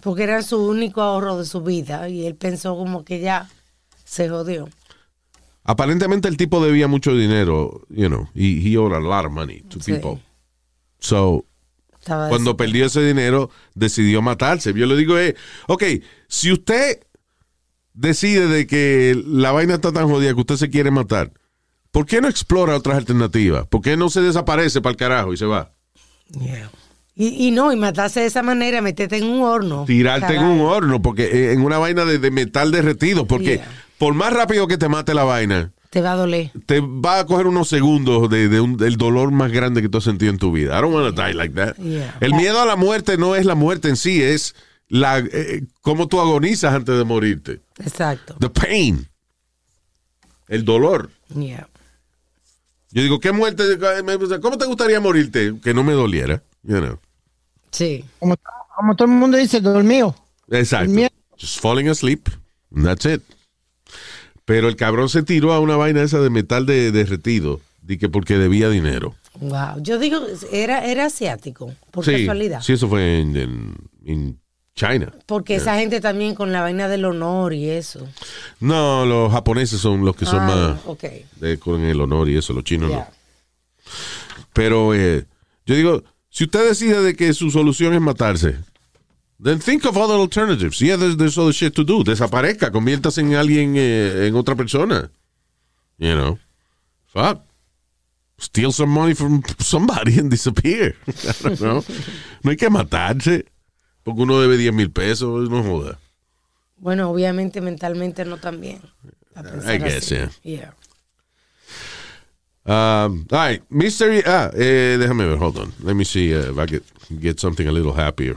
[0.00, 3.48] Porque era su único ahorro de su vida y él pensó como que ya
[4.04, 4.68] se jodió.
[5.62, 9.60] Aparentemente el tipo debía mucho dinero, you know, he, he owed a lot of money
[9.68, 9.92] to Sí.
[9.92, 10.20] people.
[10.98, 11.44] So,
[12.00, 14.72] Estaba cuando perdió ese dinero, decidió matarse.
[14.74, 15.36] Yo le digo, eh,
[15.68, 15.84] ok,
[16.28, 17.00] si usted
[17.94, 21.32] decide de que la vaina está tan jodida que usted se quiere matar,
[21.96, 23.66] ¿por qué no explora otras alternativas?
[23.66, 25.70] ¿Por qué no se desaparece para el carajo y se va?
[26.38, 26.70] Yeah.
[27.14, 29.84] Y, y no, y matarse de esa manera, meterte en un horno.
[29.86, 33.68] Tirarte en un horno, porque eh, en una vaina de, de metal derretido, porque Yeah.
[33.96, 36.50] por más rápido que te mate la vaina, Te va a doler.
[36.66, 39.96] te va a coger unos segundos de, de un- del dolor más grande que tú
[39.98, 40.78] has sentido en tu vida.
[40.78, 41.76] I don't want to die like that.
[41.76, 42.18] Yeah.
[42.20, 44.54] El miedo a la muerte no es la muerte en sí, es
[44.88, 47.60] la eh, cómo tú agonizas antes de morirte.
[47.78, 48.36] Exacto.
[48.38, 49.08] The pain.
[50.48, 51.10] El dolor.
[51.34, 51.66] Yeah.
[52.92, 53.62] Yo digo, ¿qué muerte?
[54.40, 55.54] ¿Cómo te gustaría morirte?
[55.62, 56.42] Que no me doliera.
[56.62, 56.98] You know.
[57.72, 58.04] Sí.
[58.18, 58.36] Como,
[58.76, 60.14] como todo el mundo dice, dormido.
[60.50, 60.92] Exacto.
[61.38, 62.28] Just falling asleep.
[62.74, 63.22] and That's it.
[64.44, 67.60] Pero el cabrón se tiró a una vaina esa de metal de, derretido.
[67.82, 69.14] Di que porque debía dinero.
[69.40, 69.80] Wow.
[69.82, 70.18] Yo digo,
[70.50, 72.62] era, era asiático, por sí, casualidad.
[72.62, 74.40] sí, eso fue en, en- en
[74.76, 75.10] China.
[75.24, 78.06] Porque esa gente también con la vaina del honor y eso.
[78.60, 81.04] No, los japoneses son los que son Ah, más ok.
[81.40, 83.06] de- con el honor y eso, los chinos no.
[84.52, 85.24] Pero eh,
[85.64, 88.58] yo digo, si usted decide de que su solución es matarse,
[89.42, 90.78] then think of other alternatives.
[90.78, 92.04] Yeah, there's, there's other shit to do.
[92.04, 95.10] Desaparezca, conviértase en alguien, eh, en otra persona.
[95.98, 96.38] You know,
[97.06, 97.40] fuck.
[98.38, 100.94] Steal some money from somebody and disappear.
[101.08, 101.84] I don't know.
[102.42, 103.46] No hay que matarse
[104.06, 105.98] porque uno debe 10 mil pesos, no joda.
[106.76, 110.14] Bueno, obviamente mentalmente no pensar I guess, así.
[110.14, 110.30] yeah.
[110.44, 110.74] Yeah.
[113.04, 114.22] Um, all right, Mystery.
[114.24, 115.38] Ah, eh, déjame ver.
[115.38, 115.74] Hold on.
[115.82, 116.84] Let me see uh, if I get,
[117.20, 118.36] get something a little happier.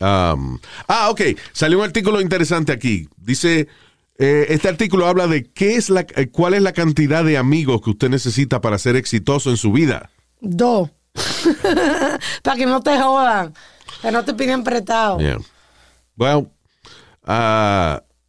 [0.00, 0.58] Um,
[0.88, 1.38] ah, ok.
[1.52, 3.08] Salió un artículo interesante aquí.
[3.16, 3.68] Dice,
[4.18, 7.82] eh, este artículo habla de qué es la, eh, cuál es la cantidad de amigos
[7.82, 10.10] que usted necesita para ser exitoso en su vida.
[10.40, 10.90] Dos.
[12.42, 13.54] Para que no te jodan.
[14.02, 15.18] Que no te piden prestado.
[15.18, 15.38] Yeah.
[16.16, 16.48] Well,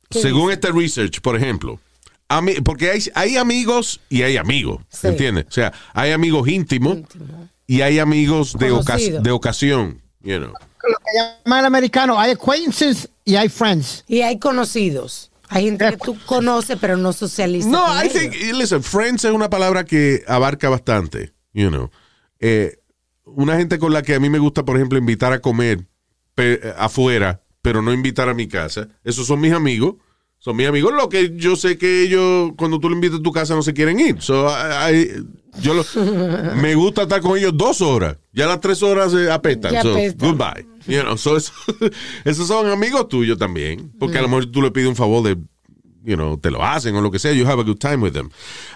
[0.10, 0.54] ¿Qué según dice?
[0.54, 1.80] este research, por ejemplo,
[2.64, 5.08] porque hay, hay amigos y hay amigos, Sí.
[5.08, 5.46] ¿entiendes?
[5.50, 7.50] O sea, hay amigos íntimos Íntimo.
[7.68, 10.54] y hay amigos de, ocas- de ocasión, you know.
[10.84, 11.12] Lo que
[11.46, 14.04] llama el americano, hay acquaintances y hay friends.
[14.08, 15.30] Y hay conocidos.
[15.50, 17.70] Hay gente que tú conoces, pero no socializas.
[17.70, 18.14] No, con I ellos.
[18.14, 21.92] think, listen, friends es una palabra que abarca bastante, you know.
[22.40, 22.78] Eh,
[23.26, 25.88] una gente con la que a mí me gusta, por ejemplo, invitar a comer
[26.78, 28.88] afuera, pero no invitar a mi casa.
[29.04, 29.96] Esos son mis amigos.
[30.40, 30.92] Son mis amigos.
[30.94, 33.74] Lo que yo sé que ellos, cuando tú lo invitas a tu casa, no se
[33.74, 34.20] quieren ir.
[34.22, 35.24] So, I- I-
[35.62, 35.86] yo lo-
[36.56, 38.18] me gusta estar con ellos dos horas.
[38.34, 39.72] Ya las tres horas eh, apestan.
[39.74, 40.66] Ya So, goodbye.
[40.88, 41.54] You know, so eso-
[42.26, 43.92] esos son amigos tuyos también.
[44.00, 45.36] Porque a lo mejor tú le pides un favor de,
[46.04, 47.34] you know, te lo hacen o lo que sea.
[47.34, 48.30] You have a good time with them.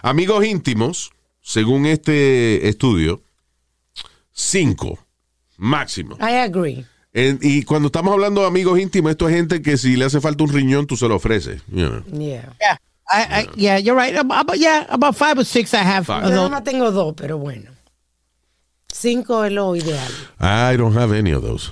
[0.03, 1.09] Amigos íntimos,
[1.41, 3.23] según este estudio,
[4.35, 4.99] cinco
[5.57, 6.17] máximo.
[6.19, 6.85] I agree.
[7.13, 10.19] En- y cuando estamos hablando de amigos íntimos, esto es gente que si le hace
[10.19, 11.61] falta un riñón, tú se lo ofreces.
[11.71, 12.03] you know.
[12.11, 12.53] Yeah.
[12.59, 12.77] Yeah,
[13.09, 14.13] I, I, yeah, you're right.
[14.17, 16.05] About, yeah, about five or six I have.
[16.05, 16.29] Five.
[16.29, 17.71] Yo más tengo dos, pero bueno.
[18.91, 20.11] Cinco es lo ideal.
[20.39, 21.71] I don't have any of those.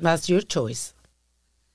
[0.00, 0.92] That's your choice.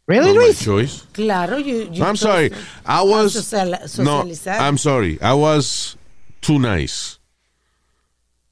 [0.07, 0.59] Really, Not my Luis?
[0.59, 1.03] choice.
[1.13, 2.51] Claro, you, you I'm sorry.
[2.85, 3.69] I was social-
[4.03, 4.23] no.
[4.23, 4.59] socializar.
[4.59, 5.19] I'm sorry.
[5.21, 5.97] I was
[6.41, 7.18] too nice.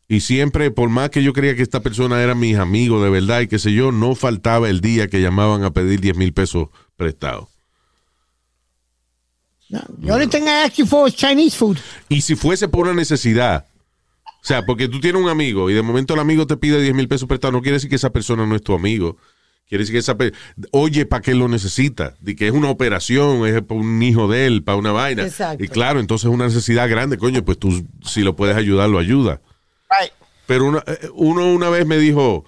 [0.10, 3.41] Y siempre, por más que yo creía que esta persona era mis amigos de verdad
[3.41, 6.70] y qué sé yo, no faltaba el día que llamaban a pedir 10 mil pesos
[6.96, 7.50] prestados.
[9.70, 11.78] No, the only thing I asked you for was Chinese food.
[12.08, 13.65] Y si fuese por una necesidad,
[14.41, 16.96] o sea, porque tú tienes un amigo y de momento el amigo te pide 10
[16.96, 19.17] mil pesos prestados, no quiere decir que esa persona no es tu amigo.
[19.67, 20.15] Quiere decir que esa
[20.72, 22.15] oye, ¿para qué lo necesita?
[22.22, 25.24] De que es una operación, es para un hijo de él, para una vaina.
[25.24, 25.62] Exacto.
[25.62, 29.00] Y claro, entonces es una necesidad grande, coño, pues tú si lo puedes ayudar, lo
[29.00, 29.41] ayuda.
[29.89, 30.12] Right.
[30.45, 32.45] Pero una- eh, uno una vez me dijo,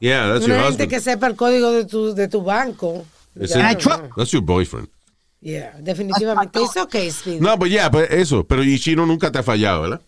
[0.00, 0.90] Yeah, that's your Una gente husband.
[0.90, 3.04] que sepa el código de tu, de tu banco.
[3.36, 4.88] That's your boyfriend.
[5.40, 6.60] Yeah, definitivamente.
[6.60, 7.40] It's okay, Speedy.
[7.40, 8.44] No, but yeah, pues eso.
[8.44, 10.00] Pero y chino nunca te ha fallado, ¿verdad?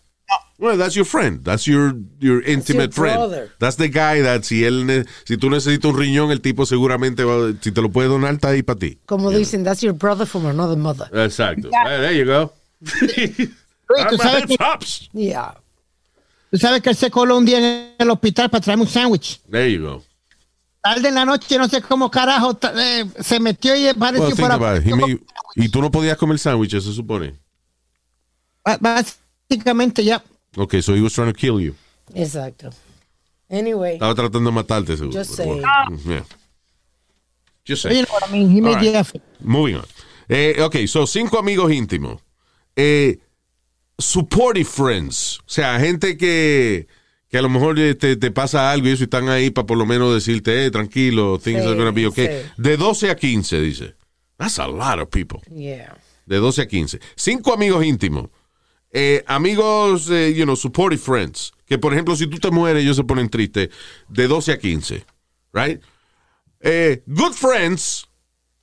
[0.59, 1.43] Well, that's your friend.
[1.43, 3.15] That's your, your intimate friend.
[3.15, 3.51] brother.
[3.59, 7.53] That's the guy that si él si tú necesitas un riñón, el tipo seguramente va,
[7.61, 8.97] si te lo puede donar, está ahí para ti.
[9.05, 11.07] Como dicen, that's your brother from another mother.
[11.13, 11.69] Exacto.
[11.71, 12.51] Hey, there you go.
[14.09, 14.57] Tú, sabes que.
[15.13, 15.55] Yeah.
[16.51, 19.39] tú sabes que él se coló un día en el hospital para traerme un sándwich.
[19.49, 20.03] There you go.
[20.81, 24.83] Tarde en la noche, no sé cómo carajo, eh, se metió y pareció Well.
[24.85, 25.21] He may-
[25.55, 27.35] y tú no podías comer sándwiches, se supone.
[28.79, 30.21] Básicamente, ya.
[30.55, 31.75] Okay, so he was trying to kill you.
[32.13, 32.69] Exacto.
[33.49, 35.11] Anyway, Estaba tratando de matarte, seguro.
[35.11, 35.45] Yo pero sé.
[35.45, 35.67] bueno.
[36.05, 36.23] Yeah.
[37.65, 38.01] Just You say.
[38.03, 38.49] know what I mean?
[38.49, 39.21] He made the effort.
[39.39, 39.85] Moving on.
[40.29, 42.21] Eh, ok, so cinco amigos íntimos.
[42.75, 43.19] Eh,
[43.97, 45.39] supportive friends.
[45.41, 46.87] O sea, gente que,
[47.29, 49.65] que a lo mejor eh, te, te pasa algo y eso y están ahí para
[49.65, 52.27] por lo menos decirte, eh, tranquilo, things Sí, are gonna be okay.
[52.45, 52.51] sí.
[52.57, 53.95] De 12 a 15, dice.
[54.37, 55.41] That's a lot of people.
[55.51, 55.95] yeah.
[56.25, 56.99] De 12 a 15.
[57.15, 58.29] Cinco amigos íntimos.
[58.99, 61.53] Eh, amigos, eh, you know, supportive friends.
[61.67, 63.69] Que, por ejemplo, si tú te mueres, ellos se ponen tristes.
[64.07, 65.05] De 12 a 15.
[65.53, 65.83] Right?
[66.61, 68.07] Eh, good friends.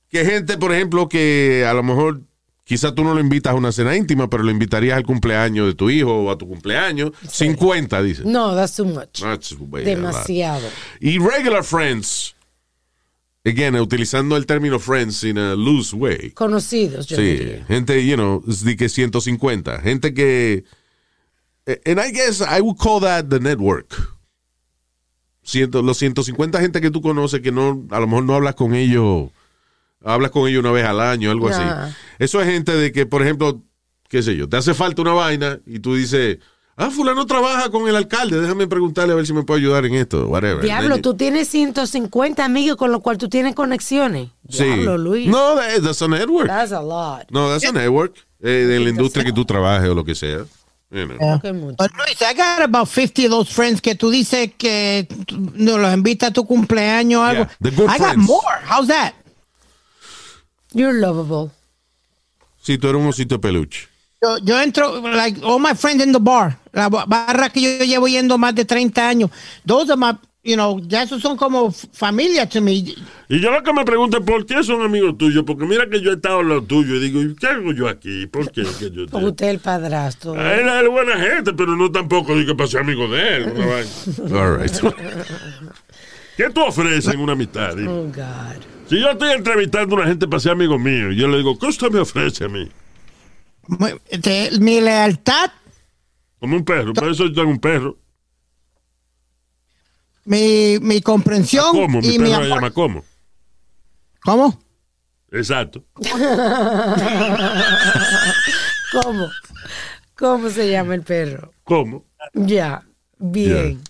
[0.09, 2.19] Que gente, por ejemplo, que a lo mejor
[2.65, 5.73] quizá tú no lo invitas a una cena íntima, pero lo invitarías al cumpleaños de
[5.73, 7.11] tu hijo o a tu cumpleaños.
[7.29, 8.23] 50, dice.
[8.25, 9.21] No, that's too much.
[9.21, 9.85] That's way.
[9.85, 10.67] Demasiado.
[10.99, 12.34] Y regular friends.
[13.45, 16.31] Again, utilizando el término friends in a loose way.
[16.31, 17.65] Conocidos, yo Sí, diría.
[17.67, 19.79] gente, you know, de que 150.
[19.81, 20.63] Gente que.
[21.67, 23.93] eh, And I guess I would call that the network.
[25.43, 28.73] Ciento, los 150 gente que tú conoces que no, a lo mejor no hablas con
[28.73, 29.29] ellos,
[30.03, 31.61] hablas con ellos una vez al año, algo así.
[32.17, 33.61] Eso es gente de que, por ejemplo,
[34.09, 36.39] qué sé yo, te hace falta una vaina y tú dices,
[36.77, 39.95] ah, fulano trabaja con el alcalde, déjame preguntarle a ver si me puede ayudar en
[39.95, 40.63] esto, whatever.
[40.63, 44.29] Diablo, tú tienes 150 amigos con los cuales tú tienes conexiones.
[44.49, 44.63] Sí.
[44.63, 45.27] Diablo, Luis.
[45.27, 46.47] No, that- that's a network.
[46.47, 47.25] That's a lot.
[47.31, 48.15] No, that's a network.
[48.41, 50.45] Eh, de la industria que tú trabajes o lo que sea.
[50.91, 51.17] You know.
[51.17, 51.39] Yeah.
[51.41, 51.75] Qué mucho.
[51.77, 55.77] But Luis, I got about 50 of those friends que tú dices que tú- no
[55.79, 57.43] los invita a tu cumpleaños o algo.
[57.45, 58.41] Yeah, the good I got more.
[58.69, 59.13] How's that?
[60.73, 61.51] You're lovable.
[62.61, 63.87] Sí, tú eres un osito de peluche.
[64.25, 67.85] Yo, yo entro, like, all my friends in the bar, la ba- barra que yo
[67.85, 69.29] llevo yendo más de 30 años.
[69.67, 70.13] Those are my,
[70.43, 72.73] you know, ya esos son como familia to me.
[73.29, 76.01] Y yo lo que me pregunto es por qué son amigos tuyos, porque mira que
[76.01, 78.25] yo he estado en lo tuyo y digo, ¿y ¿qué hago yo aquí?
[78.25, 78.63] ¿Por qué?
[78.79, 80.33] que yo Porque usted es el padrastro.
[80.35, 83.43] Ah, Él es buena gente, pero no tampoco digo que pasé amigo de él.
[84.33, 84.71] All right.
[86.37, 87.75] ¿Qué tú ofreces en una amistad?
[87.75, 87.89] Dime?
[87.89, 88.61] Oh, God.
[88.89, 91.57] Si yo estoy entrevistando a una gente para ser amigo mío, y yo le digo,
[91.57, 92.67] ¿qué usted me ofrece a mí?
[94.09, 95.51] Este, mi lealtad,
[96.39, 97.97] Como un perro, por eso yo tengo un perro.
[100.25, 102.01] mi, mi comprensión ¿Cómo?
[102.01, 102.47] Mi y mi se amor.
[102.49, 103.03] llama ¿cómo?
[104.23, 104.59] ¿Cómo?
[105.31, 105.83] Exacto.
[108.91, 109.29] ¿Cómo?
[110.17, 111.51] ¿Cómo se llama el perro?
[111.63, 112.05] ¿Cómo?
[112.33, 112.83] Ya,
[113.17, 113.81] bien.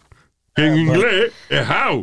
[0.55, 2.01] Que en inglés es how,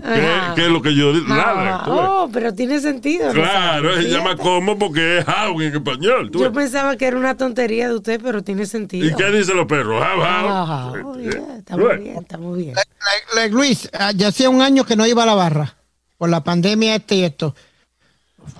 [0.54, 1.26] que, es lo que yo digo.
[1.26, 1.76] Nada.
[1.76, 1.98] Ah, ves.
[1.98, 3.32] oh, pero tiene sentido.
[3.32, 6.30] Claro, se llama como porque es how en español.
[6.30, 6.64] tú Yo ves.
[6.64, 9.06] pensaba que era una tontería de usted, pero tiene sentido.
[9.06, 10.02] ¿Y qué dicen los perros?
[10.02, 10.24] How, how.
[10.50, 12.02] Ah, oh, yeah, estamos Right.
[12.02, 12.74] bien, estamos bien.
[12.74, 15.74] Like- like Luis, ah, ya hacía un año que no iba a la barra
[16.18, 17.54] por la pandemia este y esto.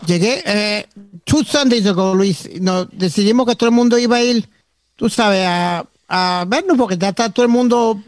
[0.07, 0.87] Llegué eh,
[1.25, 2.49] two Sundays ago, Luis.
[2.63, 4.49] No, decidimos que todo el mundo iba a ir,
[4.97, 5.85] tú sabes, a,
[6.15, 7.99] a vernos porque ya está todo el mundo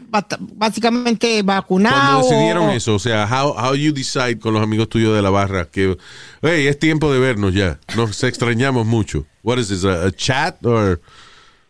[0.53, 2.21] básicamente vacunado.
[2.21, 5.31] Cuando decidieron eso, o sea, how, how you decide con los amigos tuyos de la
[5.31, 5.97] barra que,
[6.43, 7.79] hey, es tiempo de vernos ya.
[7.95, 9.25] Nos extrañamos mucho.
[9.41, 11.01] What is this, a, a chat or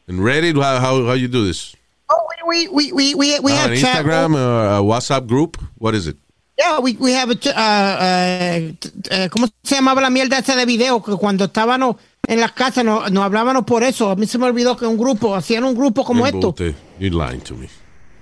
[0.07, 0.55] in Reddit?
[0.55, 1.73] How, how, how you do this?
[2.09, 4.05] Oh, we, we, we, we, we Ah, have an chat.
[4.05, 5.57] Instagram or a WhatsApp group?
[5.77, 6.17] What is it?
[6.57, 10.65] Yeah, we, we have a uh, uh, uh, ¿Cómo se llamaba la mierda esa de
[10.65, 11.03] video?
[11.03, 11.97] Que cuando estábamos
[12.27, 14.09] en las casas nos, nos hablábamos por eso.
[14.09, 16.55] A mí se me olvidó que un grupo, hacían un grupo como esto.
[16.57, 16.75] Embuste.
[16.99, 17.67] You're lying to me.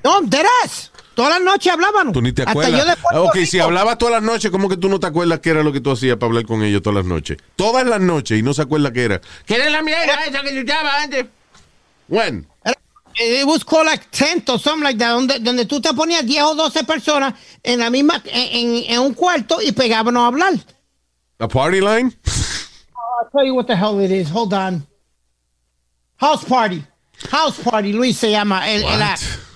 [0.04, 0.92] No, deras.
[1.16, 2.14] Todas las noches hablábamos.
[2.14, 2.98] Tú ni te acuerdas.
[3.14, 3.46] ok, Rico.
[3.46, 5.80] si hablabas todas las noches, ¿cómo que tú no te acuerdas qué era lo que
[5.80, 7.38] tú hacías para hablar con ellos todas las noches?
[7.56, 9.22] Todas las noches y no se acuerda qué era.
[9.46, 11.26] ¿Qué era la mierda esa que yo antes?
[12.08, 12.48] When?
[13.20, 16.26] Era- It was called like tent or something like that, donde, donde tú te ponías
[16.26, 17.34] 10 o 12 personas
[17.64, 20.54] en la misma, en, en- un cuarto y pegábamos a hablar.
[21.40, 22.12] A party line?
[22.26, 24.30] I'll tell you what the hell it is.
[24.30, 24.86] Hold on.
[26.18, 26.84] House party.
[27.32, 28.62] House party, Luis se llama.
[28.70, 29.02] El, el-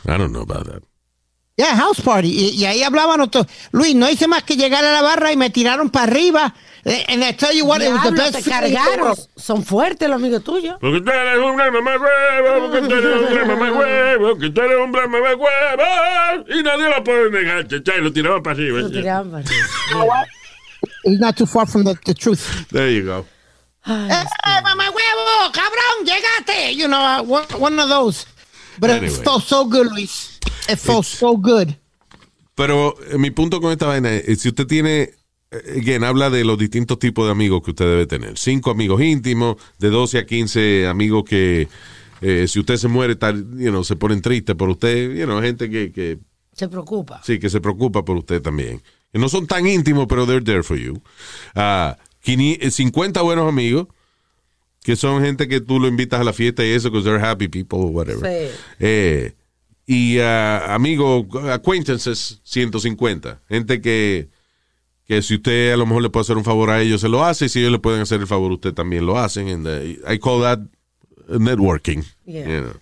[0.08, 0.84] I don't know about that.
[1.58, 2.28] Yeah, house party.
[2.30, 3.48] Y, y ahí hablábamos todos.
[3.72, 6.54] Luis, no hice más que llegar a la barra y me tiraron para arriba.
[6.86, 9.16] Eh, And I tell you what, it was the best te cargaron.
[9.36, 10.78] Son fuertes los amigos tuyos.
[10.80, 14.50] Porque tú eres un gran mamá huevo, porque tú eres un gran mamá huevo, que
[14.52, 16.46] tú eres un gran mamá huevo.
[16.48, 18.80] Y nadie lo puede negar, chachá, y lo tiraban para arriba.
[18.80, 20.26] Lo tiraban para arriba.
[21.06, 22.68] It's not too far from the, the truth.
[22.70, 23.26] There you go.
[23.84, 25.52] Ay, ¡Eh, mamá huevo!
[25.54, 26.06] ¡Cabrón!
[26.06, 26.76] ¡Llegaste!
[26.76, 28.28] You know, uh, one, one of those.
[28.80, 29.08] But Anyway.
[29.08, 30.37] it felt so good, Luis.
[30.70, 31.70] It felt so good.
[32.56, 35.12] Pero eh, mi punto con esta vaina es, si usted tiene,
[35.52, 38.38] eh, again, habla de los distintos tipos de amigos que usted debe tener.
[38.38, 41.68] Cinco amigos íntimos, de 12 a 15 amigos que,
[42.22, 45.40] eh, si usted se muere, tal, you know, se ponen tristes por usted, you know,
[45.40, 46.18] gente que, que
[46.54, 47.22] Se preocupa.
[47.24, 48.82] Sí, que se preocupa por usted también.
[49.12, 51.00] Que no son tan íntimos, pero they're there for you.
[51.54, 53.88] Ah, 500 50 buenos amigos,
[54.82, 57.48] que son gente que tú lo invitas a la fiesta y eso, because they're happy
[57.48, 58.28] people or whatever.
[58.28, 58.52] Sí.
[58.80, 59.34] Eh,
[59.88, 63.42] y ah, amigos, acquaintances, 150.
[63.48, 64.28] Gente que,
[65.06, 67.24] que si usted a lo mejor le puede hacer un favor a ellos, se lo
[67.24, 67.46] hace.
[67.46, 69.48] Y si ellos le pueden hacer el favor, usted también lo hacen.
[69.48, 70.60] And, uh, I call that
[71.30, 72.04] networking.
[72.26, 72.48] Yeah.
[72.48, 72.74] you know.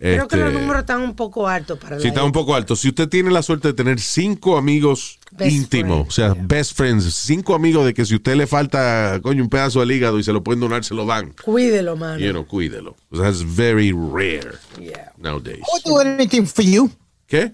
[0.00, 2.74] Creo que los Este, números están un poco altos para Sí, está un poco alto.
[2.74, 6.42] Si usted tiene la suerte de tener cinco amigos Best íntimos, o sea, yeah.
[6.46, 10.18] best friends, cinco amigos de que si usted le falta, coño, un pedazo del hígado
[10.18, 11.34] y se lo pueden donar, se lo dan.
[11.44, 12.18] Cuídelo, mano.
[12.18, 12.96] You know, cuídelo.
[13.10, 15.12] O sea, it's very rare Yeah.
[15.18, 15.60] nowadays.
[15.60, 16.90] I would do anything for you.
[17.28, 17.52] ¿Qué?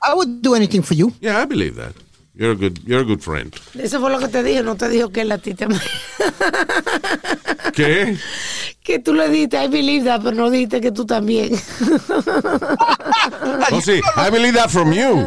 [0.00, 1.12] I would do anything for you.
[1.20, 1.94] Yeah, I believe that.
[2.36, 3.54] You're a good, you're a good friend.
[3.78, 5.68] Eso fue lo que te dije, no te dijo que él a ti te
[7.72, 8.16] ¿Qué?
[8.82, 11.54] que tú le diste, I believe that, pero no dijiste que tú también.
[13.72, 15.26] Oh, sí, I believe that from you.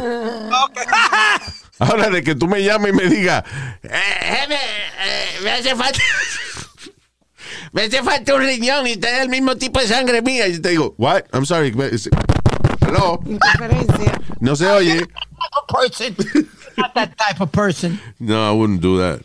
[1.80, 3.42] Ahora de que tú me llames y me digas,
[3.82, 5.98] Eh, jefe, eh, me hace falta.
[7.72, 10.46] me hace falta un riñón y usted es el mismo tipo de sangre mía.
[10.46, 11.22] y te digo, what?
[11.32, 11.72] I'm sorry.
[12.80, 13.20] Hello.
[13.26, 14.20] Interferencia.
[14.40, 15.06] No se oye.
[16.94, 18.00] That type of person.
[18.18, 19.22] No, I wouldn't do that.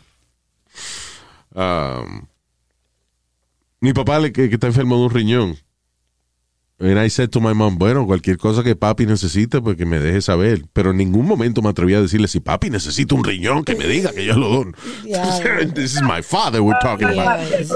[1.54, 2.28] Um,
[3.80, 5.58] mi papá le, que está enfermo de un riñón.
[6.80, 10.00] And I said to my mom, bueno, cualquier cosa que papi necesite, pues que me
[10.00, 10.64] deje saber.
[10.72, 13.86] Pero en ningún momento me atreví a decirle, si papi necesita un riñón, que me
[13.86, 14.72] diga que yo lo doy.
[15.04, 15.64] Yeah.
[15.74, 17.48] This is my father we're talking about.
[17.48, 17.70] Yeah, es,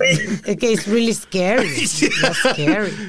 [0.45, 1.69] es que es really scary.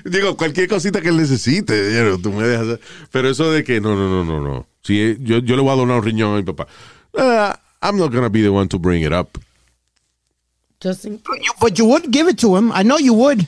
[0.06, 2.66] Digo, cualquier cosita que él necesite, you know, tú me dejas.
[2.66, 2.82] saber.
[3.12, 4.68] Pero eso de que no, no, no, no, no.
[4.84, 6.68] Si eh, yo, yo le voy a donar un riñón a mi papá.
[7.14, 9.40] Uh, I'm not gonna be the one to bring it up.
[10.80, 11.20] Just in
[11.60, 12.72] but you would give it to him.
[12.74, 13.48] I know you would.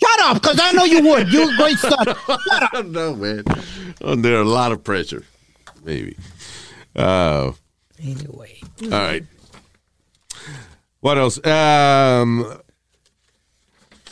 [0.00, 1.32] Shut up, because I know you would.
[1.32, 2.04] You're a great son.
[2.06, 2.86] Shut up.
[2.86, 3.42] no, man.
[4.02, 5.24] Under a lot of pressure.
[5.84, 6.16] Maybe.
[6.94, 7.52] Uh,
[8.00, 8.60] Anyway.
[8.84, 9.24] all right.
[11.00, 11.38] What else?
[11.44, 12.44] Um,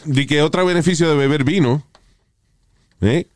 [0.05, 1.85] de que otro beneficio de beber vino
[3.01, 3.27] ¿eh?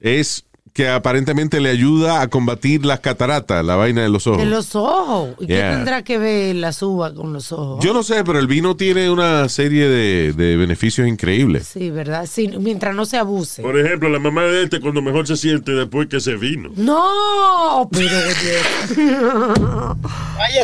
[0.00, 4.38] es que aparentemente le ayuda a combatir las cataratas, la vaina de los ojos.
[4.40, 5.30] De los ojos.
[5.40, 5.70] ¿Y Yeah.
[5.70, 7.84] qué tendrá que ver la suba con los ojos?
[7.84, 11.66] Yo no sé, pero el vino tiene una serie de, de beneficios increíbles.
[11.66, 12.26] Sí, ¿verdad?
[12.30, 13.62] Sí, mientras no se abuse.
[13.62, 16.70] Por ejemplo, la mamá de este cuando mejor se siente después que se vino.
[16.76, 18.16] No, pero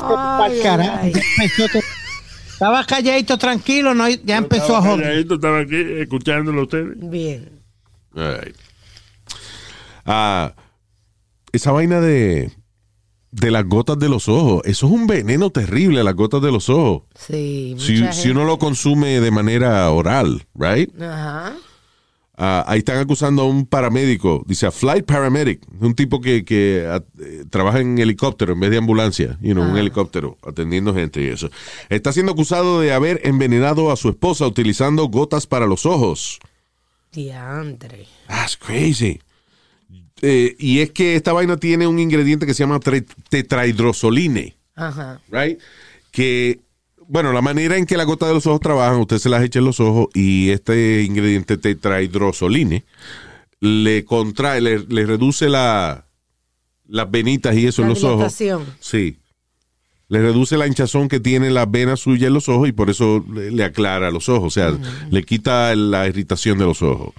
[0.09, 0.52] pa'l
[1.00, 1.12] Ay,
[2.52, 5.02] Estaba calladito, tranquilo, no, ya empezó a joder.
[5.04, 6.94] calladito, Estaba aquí escuchándolo a ustedes.
[6.96, 7.50] Bien.
[8.14, 8.57] All right.
[10.07, 10.54] Ah,
[11.52, 12.52] esa vaina de,
[13.30, 16.68] de las gotas de los ojos, eso es un veneno terrible, las gotas de los
[16.68, 17.02] ojos.
[17.14, 17.76] Sí.
[17.78, 20.90] Si, si uno lo consume de manera oral, right?
[21.00, 21.54] Ajá.
[22.38, 26.86] Ah, ahí están acusando a un paramédico, dice a flight paramedic, un tipo que, que,
[26.86, 31.22] ah, eh, trabaja en helicóptero en vez de ambulancia, you know, un helicóptero atendiendo gente
[31.22, 31.48] y eso.
[31.88, 36.38] Está siendo acusado de haber envenenado a su esposa utilizando gotas para los ojos.
[37.11, 38.07] Diantre.
[38.28, 39.20] That's crazy.
[40.23, 42.81] Eh, y es que esta vaina tiene un ingrediente que se llama
[43.29, 45.21] tetrahidrozoline, Ajá.
[45.31, 45.59] right?
[46.11, 46.61] Que,
[47.07, 49.59] bueno, la manera en que la gota de los ojos trabajan, usted se las echa
[49.59, 52.85] en los ojos y este ingrediente tetrahidrozoline
[53.61, 56.07] le contrae, le, le reduce la,
[56.89, 58.35] las venitas y eso La en los ojos.
[58.81, 59.19] Sí.
[60.09, 63.25] Le reduce la hinchazón que tiene la vena suya en los ojos y por eso
[63.33, 64.47] le, le aclara los ojos.
[64.47, 64.79] O sea,
[65.11, 67.12] le quita la irritación de los ojos.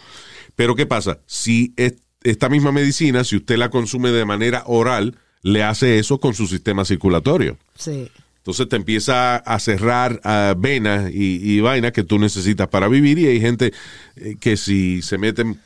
[0.56, 1.20] Pero ¿qué pasa?
[1.26, 1.96] Si es-
[2.30, 6.48] esta misma medicina, si usted la consume de manera oral, le hace eso con su
[6.48, 7.58] sistema circulatorio.
[7.76, 8.10] Sí.
[8.38, 10.22] Entonces te empieza a cerrar
[10.58, 13.20] venas y, y vainas que tú necesitas para vivir.
[13.20, 13.74] Y hay gente
[14.16, 15.60] eh, que si se meten,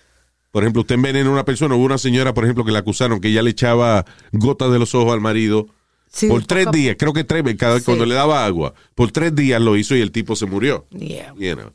[0.52, 3.22] por ejemplo, usted envenena a una persona, hubo una señora, por ejemplo, que la acusaron
[3.22, 5.68] que ella le echaba gotas de los ojos al marido.
[6.12, 7.86] Sí, por tres poco- días, creo que tres cada Sí.
[7.86, 10.86] cuando le daba agua, por tres días lo hizo y el tipo se murió.
[10.90, 11.34] Yeah.
[11.38, 11.72] You know.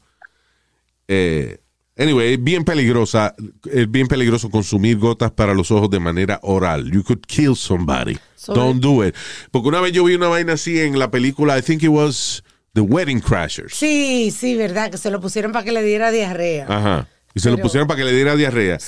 [1.08, 1.58] Eh,
[1.96, 3.34] anyway, es bien peligrosa,
[3.70, 6.90] es bien peligroso consumir gotas para los ojos de manera oral.
[6.90, 8.16] You could kill somebody.
[8.36, 9.14] Sobre- Don't do it.
[9.50, 12.42] Porque una vez yo vi una vaina así en la película, I think it was
[12.74, 13.74] The Wedding Crashers.
[13.74, 16.66] Sí, sí, verdad, que se lo pusieron para que le diera diarrea.
[16.68, 17.08] Ajá.
[17.34, 18.78] Y se lo pusieron para que le diera diarrea.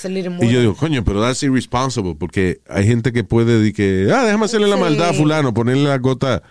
[0.41, 4.23] Y yo digo, coño, pero that's irresponsible, porque hay gente que puede decir que, ah,
[4.25, 6.41] déjame hacerle la maldad a fulano, ponerle la gota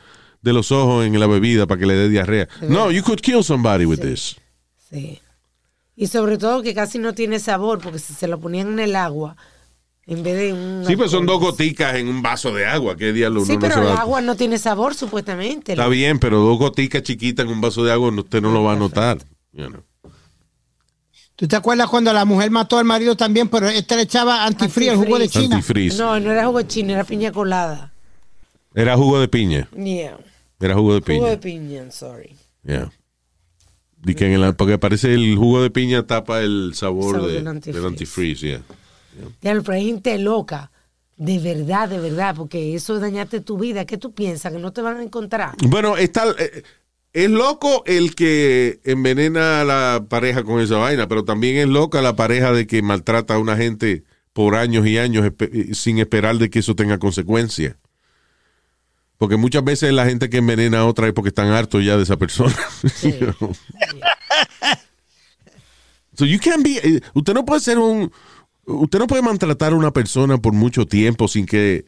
[0.41, 2.47] de los ojos en la bebida para que le dé diarrea.
[2.63, 4.37] No, you could kill somebody with this.
[4.91, 5.19] Sí.
[6.01, 8.95] Y sobre todo que casi no tiene sabor, porque si se lo ponían en el
[8.95, 9.37] agua,
[10.07, 10.85] en vez de un.
[10.87, 12.97] Sí, pues son dos goticas en un vaso de agua.
[12.97, 15.73] ¿Qué diablo Sí, uno no pero se el va agua no tiene sabor, supuestamente.
[15.73, 18.75] Está bien, pero dos goticas chiquitas en un vaso de agua usted no lo va
[18.75, 19.19] a notar.
[19.53, 19.83] you know.
[21.35, 24.93] ¿Tú te acuerdas cuando la mujer mató al marido también, pero este le echaba antifrío,
[24.93, 25.29] el jugo de.
[25.29, 25.57] China?
[25.57, 25.99] Antifreeze.
[25.99, 27.93] No, no era jugo chino, era piña colada.
[28.73, 29.69] Era jugo de piña.
[29.77, 30.17] Yeah.
[30.61, 31.31] Era jugo de Jugo piña.
[31.31, 32.37] de piña, sorry.
[32.65, 32.91] Yeah.
[34.05, 37.45] Que en el- porque parece el jugo de piña tapa el sabor, Sabor de- del
[37.45, 37.87] del antifreeze.
[37.87, 38.47] antifreeze.
[38.47, 38.63] yeah.
[39.55, 40.71] Ya, pero hay gente loca.
[41.17, 43.85] De verdad, de verdad, porque eso es dañarte tu vida.
[43.85, 44.53] ¿Qué tú piensas?
[44.53, 45.57] Que no te van a encontrar.
[45.67, 46.63] Bueno, está, eh,
[47.13, 52.01] es loco el que envenena a la pareja con esa vaina, pero también es loca
[52.03, 55.99] la pareja de que maltrata a una gente por años y años espe- eh, sin
[55.99, 57.75] esperar de que eso tenga consecuencias.
[59.19, 62.05] Porque muchas veces la gente que envenena a otra es porque están hartos ya de
[62.05, 62.55] esa persona.
[63.03, 63.53] You know?
[66.15, 68.11] So you can't be, eh, usted no puede ser un,
[68.65, 71.85] usted no puede maltratar a una persona por mucho tiempo sin que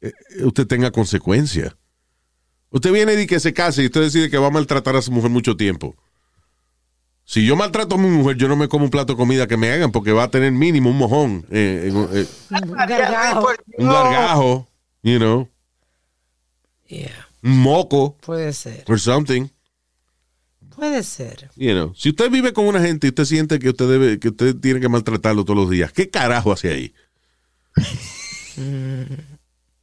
[0.00, 0.12] eh,
[0.44, 1.74] usted tenga consecuencias.
[2.70, 5.10] Usted viene y que se case y usted decide que va a maltratar a su
[5.12, 5.94] mujer mucho tiempo.
[7.24, 9.56] Si yo maltrato a mi mujer, yo no me como un plato de comida que
[9.56, 13.48] me hagan porque va a tener mínimo un mojón, eh, eh, Un gargajo.
[13.78, 14.68] un gargajo,
[15.02, 15.48] you know,
[16.88, 17.10] Yeah,
[17.42, 18.84] un moco puede ser.
[18.88, 19.48] or something.
[20.74, 21.50] Puede ser.
[21.56, 21.94] You know.
[21.96, 24.78] Si usted vive con una gente y usted siente que usted debe, que usted tiene
[24.78, 26.94] que maltratarlo todos los días, ¿qué carajo hace ahí?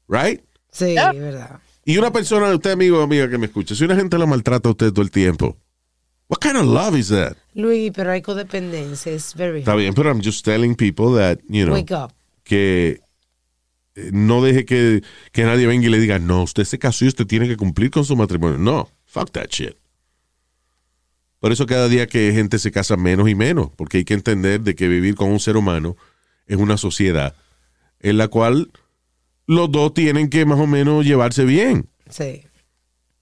[0.08, 0.42] right?
[0.72, 1.60] Sí, es verdad.
[1.86, 4.70] Y una persona, usted amigo o amiga que me escucha, si una gente la maltrata
[4.70, 5.58] a usted todo el tiempo,
[6.30, 7.36] what kind of love is that?
[7.54, 9.12] Luis, pero hay codependencia.
[9.12, 12.14] Es very Está bien, pero I'm just telling people that, you know, Wake up.
[12.44, 13.02] que
[13.96, 17.28] no deje que, que nadie venga y le diga, no, usted se casó y usted
[17.28, 18.58] tiene que cumplir con su matrimonio.
[18.58, 19.76] No, fuck that shit.
[21.40, 24.62] Por eso cada día que gente se casa menos y menos, porque hay que entender
[24.62, 25.98] de que vivir con un ser humano
[26.48, 27.36] es una sociedad
[28.00, 28.72] en la cual
[29.46, 31.90] los dos tienen que más o menos llevarse bien.
[32.10, 32.44] Sí.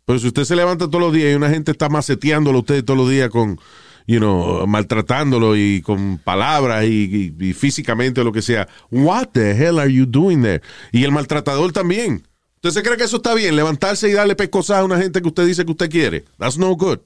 [0.05, 2.83] Pero si usted se levanta todos los días y una gente está maceteándolo a usted
[2.83, 3.59] todos los días con,
[4.07, 9.27] you know, maltratándolo y con palabras y, y- y físicamente o lo que sea, what
[9.33, 10.61] the hell are you doing there?
[10.91, 12.27] Y el maltratador también.
[12.55, 13.55] ¿Usted se cree que eso está bien?
[13.55, 16.25] Levantarse y darle pescosas a una gente que usted dice que usted quiere.
[16.37, 16.99] That's no good.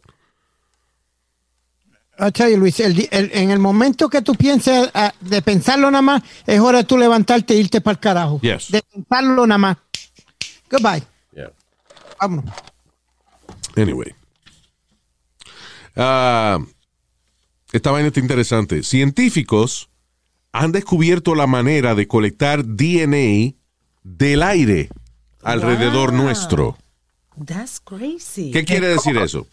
[2.17, 5.91] I tell you, Luis, el el- en el momento que tú pienses ah, de pensarlo
[5.91, 8.39] nada más, es hora de tú levantarte e irte para el carajo.
[8.41, 8.71] Yes.
[8.71, 9.77] De pensarlo nada más.
[10.71, 11.03] Goodbye.
[11.33, 11.51] Yeah.
[12.19, 12.53] Vámonos.
[13.77, 14.13] Anyway.
[15.95, 16.59] Ah,
[17.76, 18.84] esta vaina está interesante.
[18.84, 19.89] Científicos
[20.51, 23.55] han descubierto la manera de colectar DNA
[24.03, 24.89] del aire
[25.43, 26.21] alrededor Wow.
[26.21, 26.78] nuestro.
[27.45, 28.51] That's crazy.
[28.51, 29.47] ¿Qué quiere decir eso?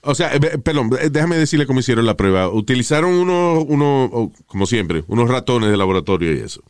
[0.00, 0.32] O sea,
[0.64, 2.48] perdón, eh, déjame decirle cómo hicieron la prueba.
[2.48, 6.62] Utilizaron unos, uno, como siempre, unos ratones de laboratorio y eso.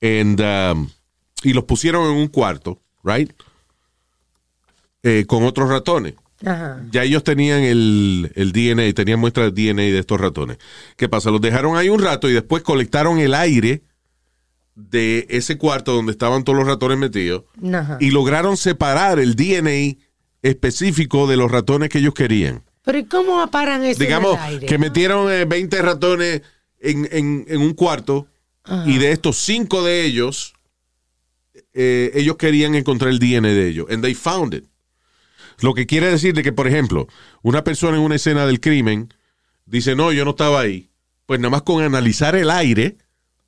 [0.00, 0.88] And, um,
[1.42, 3.30] y los pusieron en un cuarto, right?
[5.02, 6.14] Eh, con otros ratones.
[6.44, 6.82] Ajá.
[6.92, 10.58] Ya ellos tenían el, el DNA, tenían muestras de DNA de estos ratones.
[10.96, 11.30] ¿Qué pasa?
[11.30, 13.82] Los dejaron ahí un rato y después colectaron el aire
[14.76, 17.42] de ese cuarto donde estaban todos los ratones metidos
[17.74, 17.96] Ajá.
[18.00, 19.98] y lograron separar el DNA
[20.42, 22.62] específico de los ratones que ellos querían.
[22.84, 24.66] Pero ¿y cómo aparan eso Digamos en el aire?
[24.66, 26.42] que metieron eh, 20 ratones
[26.80, 28.28] en, en- en un cuarto
[28.86, 30.52] y de estos cinco de ellos,
[31.72, 33.86] eh, ellos querían encontrar el DNA de ellos.
[33.90, 34.64] And they found it.
[35.60, 37.06] Lo que quiere decir de que, por ejemplo,
[37.42, 39.12] una persona en una escena del crimen
[39.66, 40.90] dice, no, yo no estaba ahí.
[41.26, 42.96] Pues nada más con analizar el aire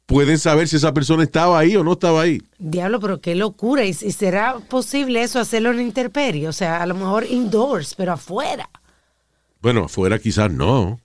[0.07, 2.43] pueden saber si esa persona estaba ahí o no estaba ahí.
[2.59, 3.85] Diablo, pero qué locura.
[3.85, 6.49] ¿Y, y será posible eso hacerlo en intemperie?
[6.49, 8.69] O sea, a lo mejor indoors, pero afuera.
[9.63, 10.99] Bueno, afuera quizás no.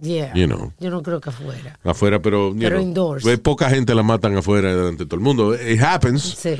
[0.00, 0.32] Yeah.
[0.34, 0.72] You know.
[0.78, 1.78] Yo no creo que afuera.
[1.84, 3.22] Afuera, pero, Pero know, indoors.
[3.24, 5.54] pues, poca gente la matan afuera delante de todo el mundo.
[5.54, 6.56] It happens, Sí.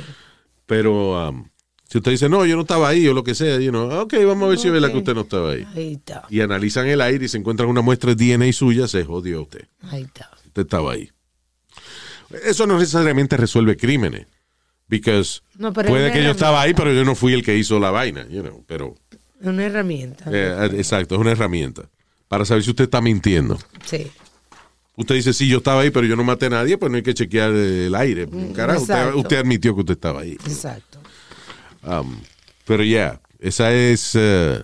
[0.65, 1.45] pero um,
[1.91, 4.13] si usted dice, no, yo no estaba ahí o lo que sea, you know, ok,
[4.25, 5.65] vamos a ver si es verdad que usted no estaba ahí.
[5.75, 6.25] Ahí está.
[6.29, 9.65] Y analizan el aire y se encuentran una muestra de DNA suya, se jodió usted.
[9.89, 10.29] Ahí está.
[10.45, 11.09] Usted estaba ahí.
[12.45, 14.27] Eso no necesariamente resuelve crímenes.
[14.87, 17.91] Because No, puede que yo estaba ahí, pero yo no fui el que hizo la
[17.91, 18.95] vaina, you know, pero
[19.39, 20.25] Es una herramienta.
[20.31, 21.83] eh, exacto, es una herramienta
[22.27, 23.57] para saber si usted está mintiendo.
[23.85, 24.07] Sí.
[24.95, 27.03] Usted dice, sí, yo estaba ahí, pero yo no maté a nadie, pues no hay
[27.03, 28.27] que chequear el aire.
[28.55, 30.33] Carajo, usted, Mm, usted admitió que usted estaba ahí.
[30.33, 30.88] Exacto.
[31.83, 32.17] Um,
[32.65, 34.61] pero ya, esa es eh,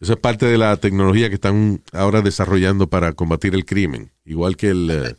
[0.00, 4.10] esa es parte de la tecnología que están ahora desarrollando para combatir el crimen.
[4.24, 5.16] Igual que el eh,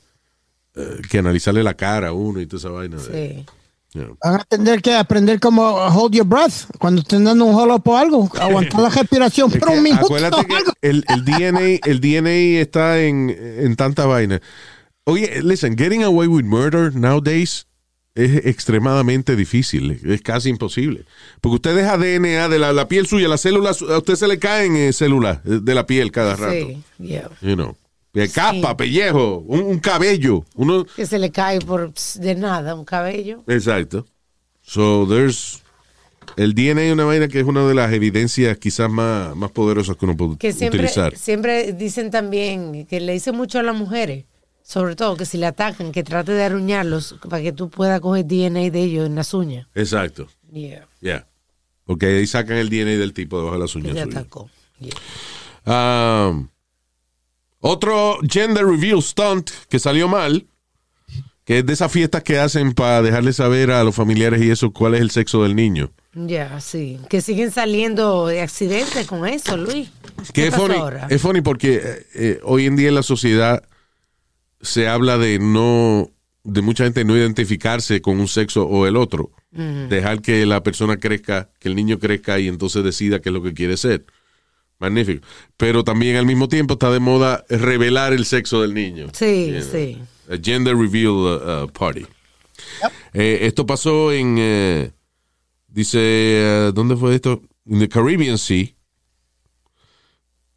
[0.76, 2.97] eh, que analizarle la cara a uno y toda esa vaina.
[2.97, 3.45] de- Sí.
[3.99, 4.17] you know.
[4.24, 7.99] Van a tener que aprender cómo hold your breath cuando estén dando un holo por
[8.01, 8.30] algo.
[8.41, 10.05] Aguantar la respiración Es por un minuto.
[10.05, 14.41] acuérdate o que el, el DNA, el DNA está en, en tanta vaina.
[15.05, 17.65] Oye, listen, getting away with murder nowadays
[18.16, 21.05] es extremadamente difícil, es casi imposible.
[21.41, 24.38] Porque usted deja DNA de la, la piel suya, las células, a usted se le
[24.39, 26.53] caen eh, células eh, de la piel cada rato.
[26.53, 26.84] Sí.
[26.99, 27.30] Yeah.
[27.41, 27.76] You know.
[28.14, 30.45] De capa, pellejo, un, un cabello.
[30.53, 33.43] Uno, Que se le cae por de nada un cabello.
[33.47, 34.05] exacto.
[34.61, 35.61] So there's
[36.38, 39.97] el DNA es una vaina que es una de las evidencias quizás más, más poderosas
[39.97, 41.16] que uno puede Que siempre, utilizar.
[41.18, 44.26] siempre dicen también que le dicen mucho a las mujeres,
[44.64, 48.26] sobre todo que si le atacan, que trate de aruñarlos para que tú puedas coger
[48.26, 49.68] DNA de ellos en las uñas.
[49.76, 50.28] Exacto.
[50.51, 50.88] Yeah.
[51.01, 51.28] Yeah.
[51.86, 54.49] Porque ahí sacan el DNA del tipo debajo de las Que uñas le atacó.
[54.80, 56.28] Yeah.
[56.30, 56.47] Um,
[57.59, 60.47] otro gender reveal stunt que salió mal,
[61.45, 64.72] que es de esas fiestas que hacen para dejarle saber a los familiares y eso
[64.72, 65.91] cuál es el sexo del niño.
[66.14, 66.99] Ya, sí.
[67.09, 69.89] Que siguen saliendo de accidentes con eso, Luis.
[70.28, 71.07] Que ¿Qué es funny, ahora?
[71.09, 73.64] es funny porque eh, eh, hoy en día en la sociedad
[74.64, 76.09] se habla de no,
[76.43, 79.32] de mucha gente no identificarse con un sexo o el otro.
[79.51, 83.43] Dejar que la persona crezca, que el niño crezca y entonces decida qué es lo
[83.43, 84.03] que quiere ser.
[84.80, 85.24] Magnífico.
[85.57, 89.07] Pero también al mismo tiempo está de moda revelar el sexo del niño.
[89.14, 90.01] Sí, You know, sí.
[90.28, 92.07] a gender reveal uh, uh, party.
[93.14, 94.91] Eh, esto pasó en, eh,
[95.68, 97.43] dice, eh, ¿dónde fue esto?
[97.70, 98.66] En the Caribbean Sea.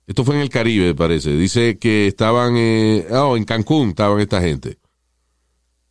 [0.07, 1.31] Esto fue en el Caribe, parece.
[1.33, 4.79] Dice que estaban, eh, oh, en Cancún estaban esta gente.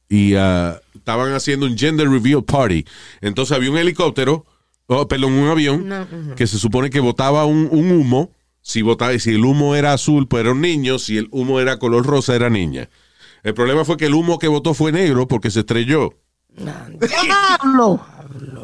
[0.07, 2.86] Y ah, estaban haciendo un gender reveal party.
[3.22, 4.45] Entonces había un helicóptero,
[4.88, 8.32] oh, perdón, un avión, No, que se supone que botaba un, un humo.
[8.61, 10.97] Si, botaba, si el humo era azul, pues era un niño.
[10.97, 12.89] Si el humo era color rosa, era niña.
[13.43, 16.13] El problema fue que el humo que botó fue negro porque se estrelló.
[16.57, 18.03] ¡Diablo!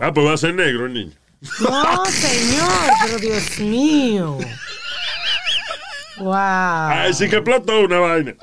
[0.02, 1.12] Ah, pues va a ser negro el niño.
[1.60, 2.70] No, señor,
[3.06, 4.38] pero Dios mío.
[6.22, 6.34] Wow.
[6.36, 8.36] Ay, sí que explotó una vaina.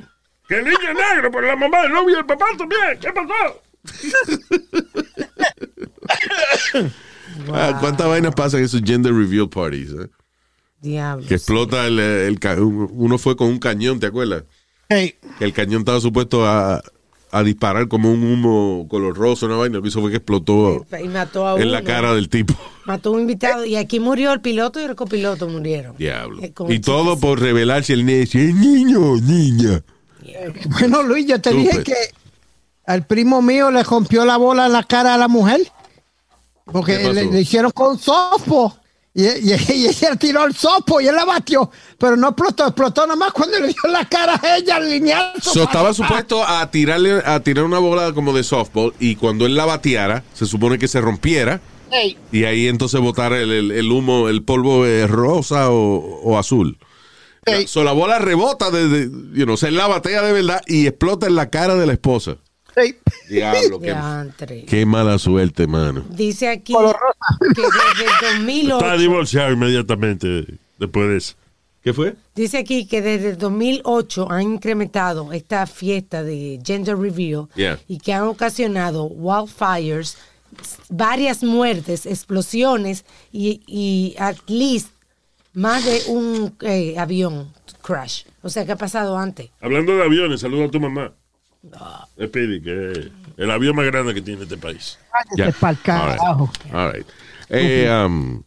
[0.48, 2.98] Que el niño es negro, pero la mamá, el novio y el papá también.
[3.00, 3.62] ¿Qué pasó?
[7.52, 9.90] Ah, ¿Cuántas vainas pasan en esos gender reveal parties?
[9.92, 10.08] eh?
[10.80, 11.26] Diablo.
[11.26, 14.44] Que explota el, el Uno fue con un cañón, ¿te acuerdas?
[14.88, 16.82] Hey, Que el cañón estaba supuesto a,
[17.30, 19.76] a disparar como un humo color rosa, una vaina.
[19.76, 21.62] Lo que hizo fue que explotó Y mató a uno.
[21.62, 22.54] en la cara del tipo.
[22.88, 23.66] Mató un invitado.
[23.66, 25.94] Y aquí murió el piloto y el copiloto murieron.
[25.98, 26.42] Diablo.
[26.42, 29.82] Eh, Y todo por revelar si el niño, es niño niña.
[30.70, 31.94] Bueno, Luis, yo te dije que
[32.86, 35.60] al primo mío le rompió la bola en la cara a la mujer.
[36.64, 38.72] Porque le, le hicieron con softball.
[39.12, 41.70] Y, y, y ella tiró el softball y él la batió.
[41.98, 45.34] Pero no explotó, explotó nomás cuando le dio la cara a ella lineal.
[45.42, 49.54] So, estaba supuesto a tirarle a tirar una bola como de softball y cuando él
[49.56, 51.60] la bateara, se supone que se rompiera
[51.90, 56.38] Hey, y ahí entonces botara el, el- el humo, el polvo eh, rosa o, o
[56.38, 56.78] azul.
[57.46, 57.66] Ey.
[57.66, 61.26] So, la bola rebota, de, de- you know, se la batea de verdad y explota
[61.26, 62.36] en la cara de la esposa.
[62.76, 62.96] hey.
[63.30, 63.80] Diablo,
[64.38, 66.04] qué, qué mala suerte, mano.
[66.10, 66.82] Dice aquí que
[67.62, 68.04] desde
[68.36, 68.78] el 2008.
[68.84, 70.46] Está divorciado inmediatamente
[70.78, 71.34] después de eso.
[71.82, 72.14] ¿Qué fue?
[72.34, 77.78] Dice aquí que desde el 2008 han incrementado esta fiesta de gender reveal Yeah.
[77.88, 80.18] y que han ocasionado wildfires,
[80.88, 84.90] varias muertes, explosiones y, y at least
[85.54, 87.52] más de un eh, avión
[87.82, 88.24] crash.
[88.42, 89.50] O sea, que ha pasado antes.
[89.60, 91.12] Hablando de aviones, saluda a tu mamá.
[92.22, 94.98] Speedy, que es el avión más grande que tiene este país.
[95.36, 96.50] Cállate pa'l carajo.
[96.72, 97.06] All right.
[97.48, 98.42] Eh, um,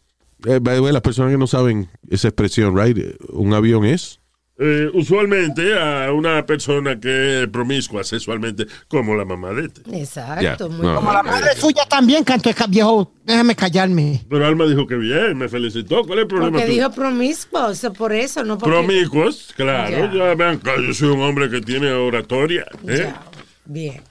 [0.46, 2.96] eh, by the way, las personas que no saben esa expresión, right?
[3.28, 4.20] Un avión es.
[4.58, 9.80] Eh, usualmente a una persona que es promiscua sexualmente, como la mamá de este.
[9.98, 10.40] Exacto.
[10.40, 10.56] Yeah.
[10.68, 10.82] muy No.
[10.82, 10.94] bien.
[10.96, 13.12] Como la madre suya también, canto ca- viejo.
[13.24, 14.22] Déjame callarme.
[14.28, 16.02] Pero Alma dijo que bien, me felicitó.
[16.04, 16.52] ¿Cuál es el problema?
[16.58, 16.72] Porque tú?
[16.74, 18.76] dijo promiscuo, o sea, por eso, no porque...
[18.76, 20.12] Promiscuos, claro.
[20.12, 20.12] Ya.
[20.12, 23.12] Ya vean, que yo soy un hombre que tiene oratoria, ¿eh?
[23.64, 24.02] Bien.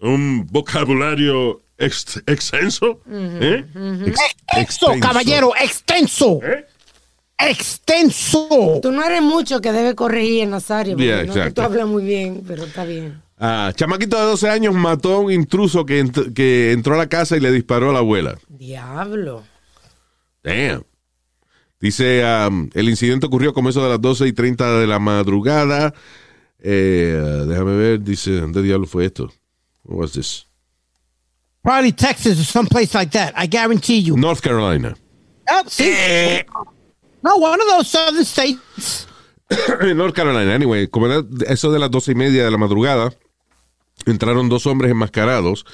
[0.00, 3.00] un vocabulario ex- extenso.
[3.10, 3.64] ¿eh?
[4.54, 6.40] Extenso, caballero, extenso.
[6.42, 6.66] ¿Eh?
[7.50, 8.80] Extenso.
[8.82, 10.92] Tú no eres mucho que debe corregir, Nazario.
[10.94, 13.22] porque Yeah, no, tú hablas muy bien, pero está bien.
[13.38, 17.08] Ah, chamaquito de 12 años mató a un intruso que, ent- que entró a la
[17.08, 18.38] casa y le disparó a la abuela.
[18.48, 19.42] Diablo.
[20.44, 20.84] Damn.
[21.80, 25.92] Dice, um, el incidente ocurrió como eso de las 12 y 30 de la madrugada.
[26.60, 29.32] Eh, déjame ver, dice, ¿dónde diablo fue esto?
[29.82, 30.46] What was this?
[31.62, 33.34] Probably Texas or someplace like that.
[33.36, 34.16] I guarantee you.
[34.16, 34.94] North Carolina.
[35.50, 35.92] Oh, see?
[37.22, 39.06] No, one of those southern states.
[39.94, 40.54] North Carolina.
[40.54, 43.12] Anyway, como era eso de las doce y media de la madrugada,
[44.06, 45.64] entraron dos hombres enmascarados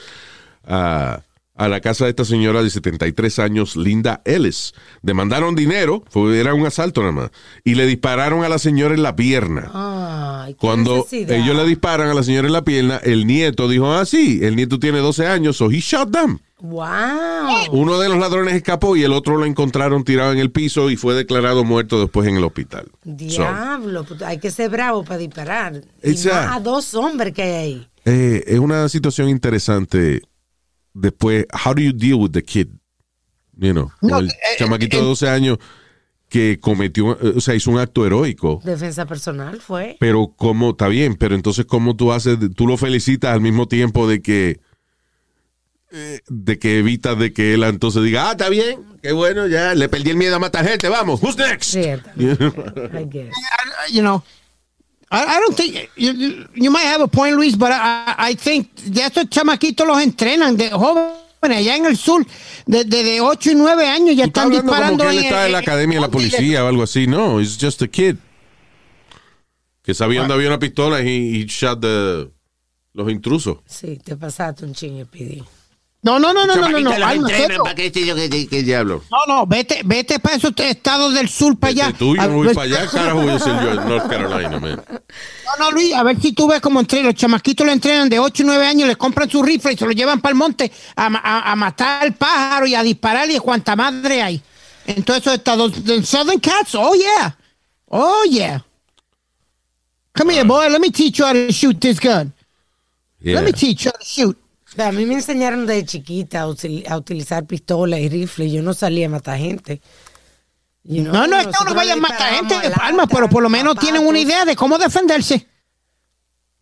[0.67, 1.23] a,
[1.59, 4.73] a la casa de esta señora de 73 años, Linda Ellis.
[5.03, 7.31] Demandaron dinero, fue, era un asalto nada más,
[7.65, 9.71] y le dispararon a la señora en la pierna.
[9.75, 11.37] Ay, qué Cuando necesidad.
[11.37, 14.57] ellos le disparan a la señora en la pierna, el nieto dijo, ah, sí, el
[14.57, 16.39] nieto tiene 12 años, so he shot them.
[16.61, 17.71] Wow.
[17.73, 20.97] Uno de los ladrones escapó y el otro lo encontraron tirado en el piso y
[20.97, 22.87] fue declarado muerto después en el hospital.
[23.05, 25.83] So, Diablo, pues, hay que ser bravo para disparar.
[26.03, 27.89] Y más a dos hombres que hay ahí.
[28.05, 30.23] eh, es una situación interesante.
[30.95, 32.69] Después, how do you deal with the kid?
[33.57, 35.59] You know, No, el eh, chamaquito eh, de 12 años
[36.29, 38.61] que cometió, o sea, hizo un acto heroico.
[38.65, 39.97] Defensa personal fue.
[39.99, 44.07] Pero cómo, está bien, pero entonces cómo tú haces, tú lo felicitas al mismo tiempo
[44.07, 44.61] de que
[45.91, 49.75] eh, de que evitas de que él entonces diga, ah, está bien, qué bueno, ya
[49.75, 51.71] le perdí el miedo a matar gente, vamos, who's next?
[51.73, 52.11] Cierto.
[52.15, 52.53] You know?
[52.93, 53.33] I guess.
[53.89, 54.23] I- you know,
[55.11, 56.13] I, I don't think you,
[56.55, 60.57] you- might have a point, Luis, but I, I think de estos chamaquitos los entrenan
[60.57, 61.17] de jóvenes
[61.59, 62.27] allá en el sur,
[62.67, 65.05] de, de, de 8 y 9 años ya están hablando como disparando.
[65.05, 67.07] que él está en la en- academia de la policía o algo así.
[67.07, 68.17] No, it's just a kid.
[69.83, 72.29] Que sabía dónde había una pistola y, shot the-
[72.93, 73.59] los intrusos.
[73.67, 75.43] Sí, te pasaste un chingue, Pidi.
[76.01, 76.93] No, no, no, no, no, no, no.
[76.93, 77.75] Entrenan para
[78.63, 79.03] diablo.
[79.11, 81.93] No, no, vete, vete para esos estados del sur para allá.
[81.99, 84.83] No voy para allá, carajo, voy a ser yo en North Carolina, man.
[84.89, 88.21] No, no, Luis, a ver si tú ves cómo entre los chamaquitos le entrenan de
[88.21, 90.71] 8 y 9 años, les compran su rifle y se lo llevan para el monte
[90.95, 94.43] a, a, a matar al pájaro y a disparar y cuanta madre hay.
[94.87, 95.73] En todos esos estados.
[95.85, 97.37] The Southern Cats, oh yeah.
[97.89, 98.61] Oh yeah.
[100.15, 102.33] Come here, boy, let me teach you how to shoot this gun.
[103.21, 103.35] Yeah.
[103.35, 104.37] Let me teach you how to shoot.
[104.79, 108.51] A mí me enseñaron de chiquita a, util- a utilizar pistola y rifle.
[108.51, 109.81] Yo no salía a matar gente.
[110.85, 113.43] You know, No, no es que uno vaya a matar gente, Alma, lata, pero por
[113.43, 115.35] lo menos tienen una idea de cómo defenderse.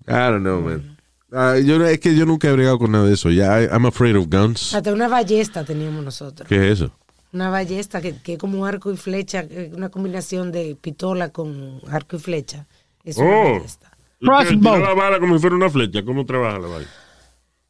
[0.09, 0.97] I don't know, man.
[1.33, 3.31] Ah, yo, es que yo nunca he bregado con nada de eso.
[3.31, 4.75] Ya, I'm afraid of guns.
[4.75, 6.49] Hasta una ballesta teníamos nosotros.
[6.49, 6.93] ¿Qué es eso?
[7.33, 9.45] Una ballesta que, que es como un arco y flecha,
[9.75, 12.67] una combinación de pistola con arco y flecha.
[13.05, 13.53] Es una Oh.
[13.55, 13.91] ballesta.
[14.21, 14.79] Crossbow.
[14.79, 16.03] la bala como si fuera una flecha.
[16.05, 16.87] ¿Cómo trabaja la bala?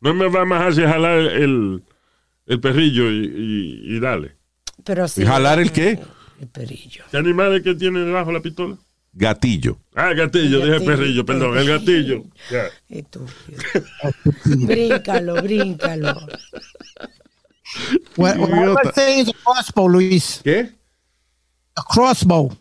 [0.00, 1.82] No me va más hacia jalar el,
[2.46, 4.36] el perrillo y, y- y dale.
[4.84, 5.22] Pero sí.
[5.22, 5.98] ¿Y jalar el qué?
[6.40, 7.04] El perillo.
[7.10, 8.76] ¿Qué animal es que tiene debajo la pistola?
[9.14, 9.78] Gatillo.
[9.94, 12.24] Ah, el gatillo, dije perrillo, perdón, el gatillo.
[12.50, 12.64] Ya.
[12.90, 13.58] Estúpido.
[14.44, 16.14] bríncalo, bríncalo.
[18.16, 18.80] What, what Idiota.
[18.84, 20.40] I'm saying is a crossbow, Luis.
[20.44, 20.70] ¿Qué?
[21.74, 22.54] A crossbow.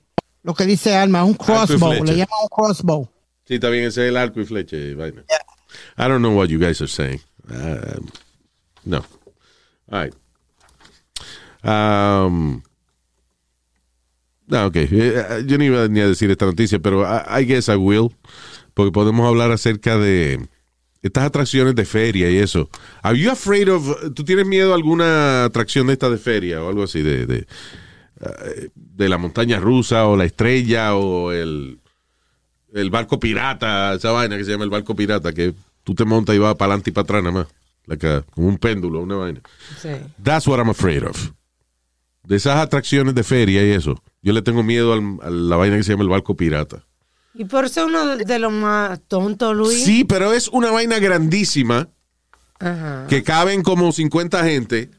[0.44, 1.94] Lo que dice Alma, un crossbow.
[2.04, 3.10] Le llaman un crossbow.
[3.46, 5.24] Sí, está bien, ese es el arco y flecha y vaina.
[5.97, 7.21] I don't know what you guys are saying.
[7.49, 7.99] Uh,
[8.86, 9.03] no.
[9.91, 10.13] All right.
[11.63, 12.63] Um,
[14.47, 14.76] no, ok.
[14.76, 18.15] Eh, Yo no iba ni a decir esta noticia, pero I, I guess I will.
[18.73, 20.47] Porque podemos hablar acerca de
[21.01, 22.69] estas atracciones de feria y eso.
[23.01, 24.13] Are you afraid of...
[24.13, 27.01] ¿Tú tienes miedo a alguna atracción de esta de feria o algo así?
[27.01, 27.47] De, de,
[28.21, 31.80] eh, de la montaña rusa o la estrella o el
[32.76, 35.53] el barco pirata, esa vaina que se llama el barco pirata, que
[35.84, 37.47] tú te montas y vas para adelante y para atrás nada más.
[37.88, 39.41] Like a- como un péndulo, una vaina.
[39.82, 39.89] Sí.
[40.21, 41.32] That's what I'm afraid of.
[42.23, 44.01] De esas atracciones de feria y eso.
[44.21, 46.84] Yo le tengo miedo al- a la vaina que se llama el barco pirata.
[47.34, 49.84] Y por eso uno de los más tontos, Luis.
[49.86, 51.89] Sí, pero es una vaina grandísima
[52.59, 53.05] Ajá.
[53.07, 54.89] que caben como 50 gente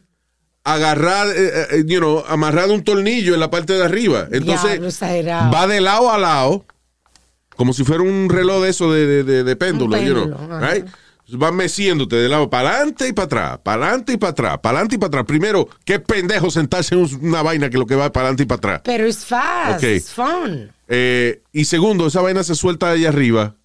[0.65, 4.29] agarrar, eh, eh, you know, amarrado un tornillo en la parte de arriba.
[4.33, 5.51] Entonces, exagerado.
[5.53, 6.65] va de lado a lado,
[7.57, 10.25] como si fuera un reloj de eso de, de, de- de péndulo, Un you know,
[10.31, 10.75] péndulo, ajá.
[10.75, 10.87] right?
[11.29, 14.79] Van meciéndote de lado para adelante y para atrás, para adelante y para atrás, para
[14.79, 15.25] adelante y para atrás.
[15.27, 18.47] Primero, qué pendejo sentarse en un- una vaina que lo que va para adelante y
[18.47, 18.81] para atrás.
[18.85, 20.71] Pero es fast, es fun.
[20.87, 23.57] Eh, y segundo, esa vaina se suelta ahí arriba.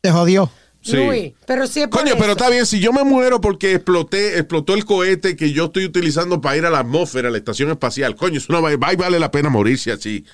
[0.00, 0.50] Te jodió.
[0.80, 0.94] Sí.
[0.96, 4.74] Luis, pero sí es Coño, pero está bien, si yo me muero porque exploté, explotó
[4.74, 8.14] el cohete que yo estoy utilizando para ir a la atmósfera, a la estación espacial,
[8.14, 10.24] coño, eso no va, va y vale la pena morirse así.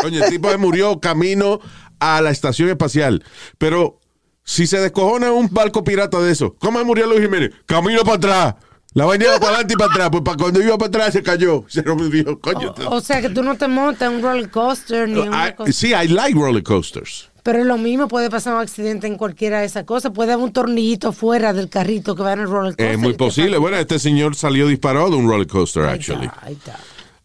[0.00, 1.60] Coño, el tipo se murió camino
[2.02, 3.24] a la estación espacial.
[3.58, 3.98] Pero
[4.44, 7.50] si se descojona un barco pirata de eso, ¿cómo murió Luis Jiménez?
[7.66, 8.54] Camino para atrás.
[8.94, 10.08] La vaina iba para adelante y para atrás.
[10.10, 11.64] Pues para cuando iba para atrás se cayó.
[11.68, 12.74] Se rompió, coño.
[12.90, 15.54] O sea que tú no te montas en un roller coaster ni en una I-
[15.54, 15.72] cosa.
[15.72, 17.30] sí, I like roller coasters.
[17.42, 20.12] Pero es lo mismo, puede pasar un accidente en cualquiera de esas cosas.
[20.12, 22.92] Puede haber un tornillito fuera del carrito que va en el roller coaster.
[22.92, 23.56] Es muy posible.
[23.58, 26.26] Bueno, este señor salió disparado de un roller coaster, Ahí actually.
[26.26, 26.52] está, ahí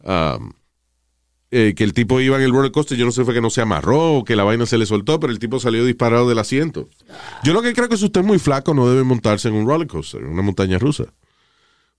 [0.03, 0.35] está.
[0.37, 0.51] um,
[1.49, 3.49] eh, que el tipo iba en el roller coaster, yo no sé fue que no
[3.49, 6.39] se amarró o que la vaina se le soltó, pero el tipo salió disparado del
[6.39, 6.89] asiento.
[7.43, 9.65] Yo lo que creo que si usted es muy flaco no debe montarse en un
[9.65, 11.05] roller coaster, en una montaña rusa.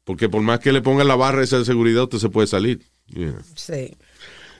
[0.05, 2.81] Porque por más que le pongan la barra esa de seguridad, usted se puede salir.
[3.09, 3.41] Yeah.
[3.55, 3.97] Sí.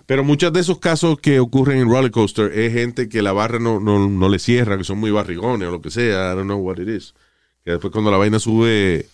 [0.07, 3.59] Pero muchos de esos casos que ocurren en roller coaster es gente que la barra
[3.59, 6.45] no, no, no le cierra, que son muy barrigones o lo que sea, I don't
[6.47, 7.15] know what it is.
[7.63, 9.07] Que después cuando la vaina sube,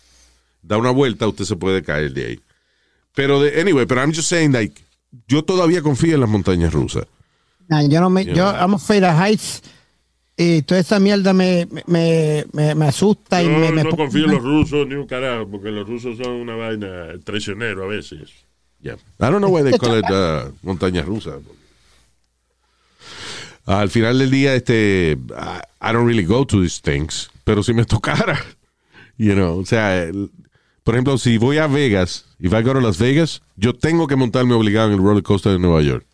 [0.63, 2.41] da una vuelta, usted se puede caer de ahí.
[3.13, 4.84] Pero, de, anyway, pero I'm just saying, like,
[5.29, 7.05] yo todavía confío en las montañas rusas.
[7.69, 8.35] Nah, yo no me, Yeah.
[8.35, 9.63] yo, I'm afraid of heights.
[10.37, 13.97] Y toda esa mierda me, me, me, me asusta y Yo me, me no pone-
[14.05, 17.87] confío en los rusos ni un carajo, porque los rusos son una vaina traicionero a
[17.87, 18.31] veces.
[18.81, 18.95] Yeah.
[19.21, 21.39] I don't know why they call it uh, montaña rusa.
[23.67, 27.73] Al final del día, este, I, I don't really go to these things, pero si
[27.73, 28.39] me tocara,
[29.17, 30.11] you know, o sea,
[30.85, 34.17] por ejemplo, si voy a Vegas, if I go to Las Vegas, yo tengo que
[34.17, 36.07] montarme obligado en el roller coaster de Nueva York.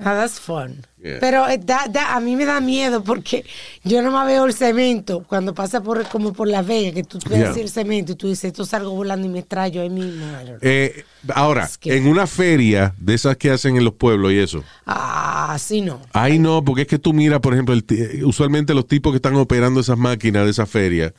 [0.00, 0.86] Ah, that's fun.
[1.02, 1.18] Yeah.
[1.18, 3.44] Pero eh, da- da- a mí me da miedo porque
[3.82, 7.18] yo no me veo el cemento cuando pasa por como por la vega, que tú
[7.28, 7.62] ves Yeah.
[7.62, 10.24] el cemento y tú dices, esto salgo volando y me estrello ahí mismo.
[10.60, 11.02] Eh,
[11.34, 14.62] ahora, Es que- en una feria de esas que hacen en los pueblos y eso,
[14.86, 16.00] Ah, sí no.
[16.12, 19.16] Ay, no, porque es que tú miras, por ejemplo, el ti- usualmente los tipos que
[19.16, 21.12] están operando esas máquinas de esa feria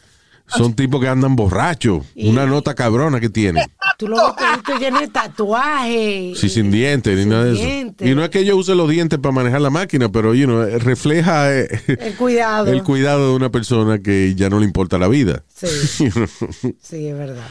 [0.56, 2.06] son tipos que andan borrachos.
[2.16, 3.64] Una nota cabrona que tienen.
[3.98, 6.40] Tú lo ves todito lleno de tatuajes.
[6.40, 7.62] Sí, sin dientes ni Sin nada de eso.
[7.62, 8.08] dientes.
[8.08, 10.64] Y no es que ellos usen los dientes para manejar la máquina, pero you know,
[10.80, 12.68] refleja eh, El cuidado.
[12.72, 15.44] el cuidado de una persona que ya no le importa la vida.
[15.54, 15.68] Sí,
[16.82, 17.48] sí, es verdad.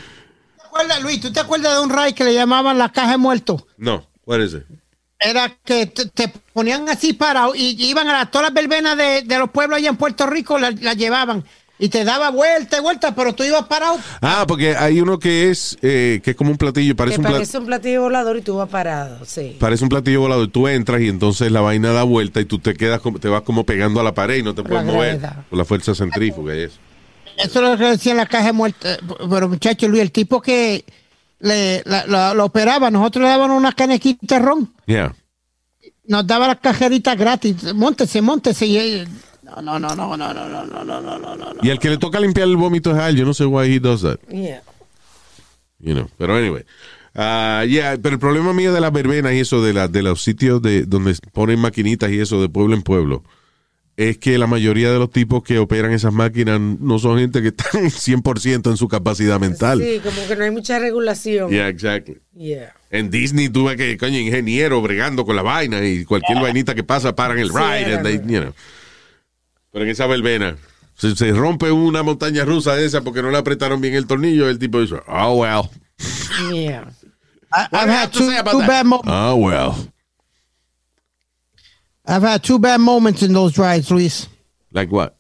[0.57, 1.21] ¿Te acuerdas, Luis?
[1.21, 3.65] ¿Tú te acuerdas de un ride que le llamaban la caja de muertos?
[3.77, 4.63] no, what is it?
[5.21, 9.39] Era que te, te ponían así parado y iban a todas las verbenas de, de
[9.39, 11.45] los pueblos allá en Puerto Rico, las la llevaban
[11.79, 13.99] y te daba vuelta y vuelta, pero tú ibas parado.
[14.21, 17.33] Ah, porque hay uno que es eh, que es como un platillo, parece que un,
[17.33, 19.57] parece un platillo volador y tú vas parado, sí.
[19.61, 20.49] parece un platillo volador.
[20.49, 23.43] Tú entras y entonces la vaina da vuelta y tú te quedas como, te vas
[23.43, 25.45] como pegando a la pared y no te puedes la mover gravedad.
[25.49, 26.79] por la fuerza centrífuga y eso.
[27.37, 28.99] Eso es lo que decían la caja de muertos.
[29.31, 30.85] Pero muchacho Luis, el tipo que
[31.39, 35.15] le, la, la- lo operaba, nosotros le daban una canequita de ron, Yeah.
[36.09, 37.73] nos daba las cajeritas gratis.
[37.75, 38.67] Móntese, móntese.
[38.67, 39.05] Y,
[39.63, 41.61] no, no, no, no, no, no, no, no, no, no, no, no.
[41.63, 43.17] Y el que le toca limpiar el vómito es a él.
[43.17, 44.19] Yo no sé why he does that.
[44.29, 44.63] Yeah.
[45.81, 46.09] You know.
[46.19, 46.65] Pero anyway.
[47.15, 50.23] Ah, yeah, pero el problema mío de las verbenas y eso de, la, de los
[50.23, 53.25] sitios de donde ponen maquinitas y eso de pueblo en pueblo
[53.97, 57.49] es que la mayoría de los tipos que operan esas máquinas no son gente que
[57.49, 59.83] están 100% en su capacidad mental.
[59.83, 61.51] Sí, como que no hay mucha regulación.
[61.51, 62.19] Yeah, exactly.
[62.37, 62.73] Yeah.
[62.91, 67.17] En Disney tuve que, coño, ingeniero bregando con la vaina y cualquier vainita que pasa
[67.17, 67.81] paran el Sí, ride.
[67.81, 68.31] era and they, verdad.
[68.31, 68.53] you know.
[69.73, 70.57] Pero en esa verbena,
[70.97, 74.49] se, se rompe una montaña rusa de esa porque no le apretaron bien el tornillo,
[74.49, 75.69] el tipo dice, oh, well.
[76.53, 76.91] Yeah.
[77.53, 78.29] I, I've had two,
[78.67, 79.11] bad moments.
[79.13, 79.75] Oh, well.
[82.07, 84.29] I've had two bad moments in those rides, Luis.
[84.73, 85.15] Like what?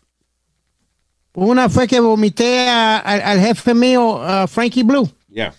[1.36, 5.08] Una fue que vomité a- al- al jefe mío, uh, Frankie Blue.
[5.28, 5.52] Yeah.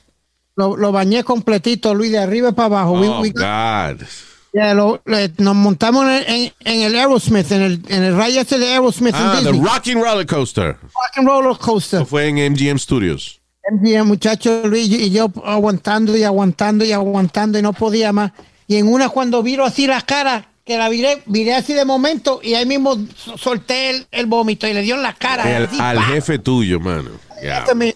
[0.56, 3.00] Lo, lo bañé completito, Luis, de arriba para abajo.
[3.00, 4.06] We- Oh, we- God.
[4.54, 8.42] Yeah, lo- le- nos montamos en, en- en el Aerosmith, en el, en el ride
[8.42, 9.52] ese de Aerosmith Ah, en the.
[9.68, 10.78] Rocking Roller Coaster.
[10.82, 12.02] Rock and roller coaster.
[12.02, 13.40] Eso fue en MGM Studios.
[13.72, 18.32] MGM, muchacho Luis y yo aguantando y aguantando y aguantando y no podía más.
[18.68, 22.40] Y en una cuando viro así la cara, que la viré, viré así de momento
[22.44, 25.56] y ahí mismo so- solté el, el vómito y le dio en la cara.
[25.58, 27.10] El- así, al jefe tuyo, mano.
[27.42, 27.60] Yeah.
[27.68, 27.96] Este.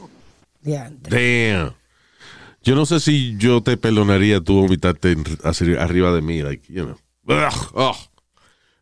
[1.10, 1.74] Damn.
[2.64, 5.16] Yo no sé si yo te perdonaría tú vomitarte
[5.80, 6.98] arriba de mí, like, you know.
[7.28, 7.98] Ugh, oh.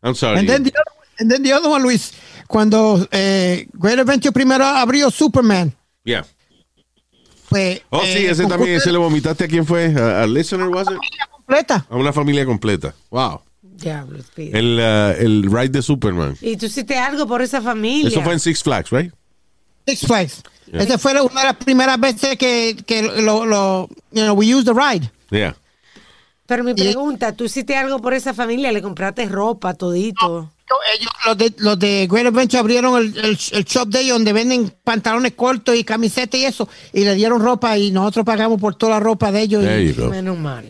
[0.02, 0.38] I'm sorry.
[0.38, 2.12] And then the other, and then the other one, Luis,
[2.48, 5.74] cuando eh, Great Adventure primero abrió Superman,
[6.04, 6.24] Yeah.
[7.48, 7.82] pues...
[7.90, 9.94] Oh, sí, eh, ese también, ese le vomitaste a quién fue?
[9.94, 10.98] ¿A, a listener, was it?
[11.36, 11.86] completa.
[11.88, 12.94] A una familia completa.
[13.10, 13.42] Wow.
[13.62, 14.56] Diablo, Speedy.
[14.56, 16.36] El, uh, el ride de Superman.
[16.40, 18.08] Y tú hiciste algo por esa familia.
[18.08, 19.12] Eso fue en Six Flags, right?
[19.86, 20.42] Six Flags.
[20.72, 20.82] Yeah.
[20.82, 24.64] Esa fue una de las primeras veces que, que lo, lo, you know, we used
[24.64, 25.10] the ride.
[25.30, 25.54] Yeah.
[26.46, 28.72] Pero mi pregunta, ¿tú hiciste algo por esa familia?
[28.72, 30.50] ¿Le compraste ropa, todito?
[30.98, 34.32] Ellos, los, de, los de Great Adventure abrieron el, el, el shop de ellos donde
[34.32, 36.66] venden pantalones cortos y camisetas y eso.
[36.94, 39.62] Y le dieron ropa y nosotros pagamos por toda la ropa de ellos.
[39.62, 40.10] There y, you go.
[40.10, 40.66] Menos mal.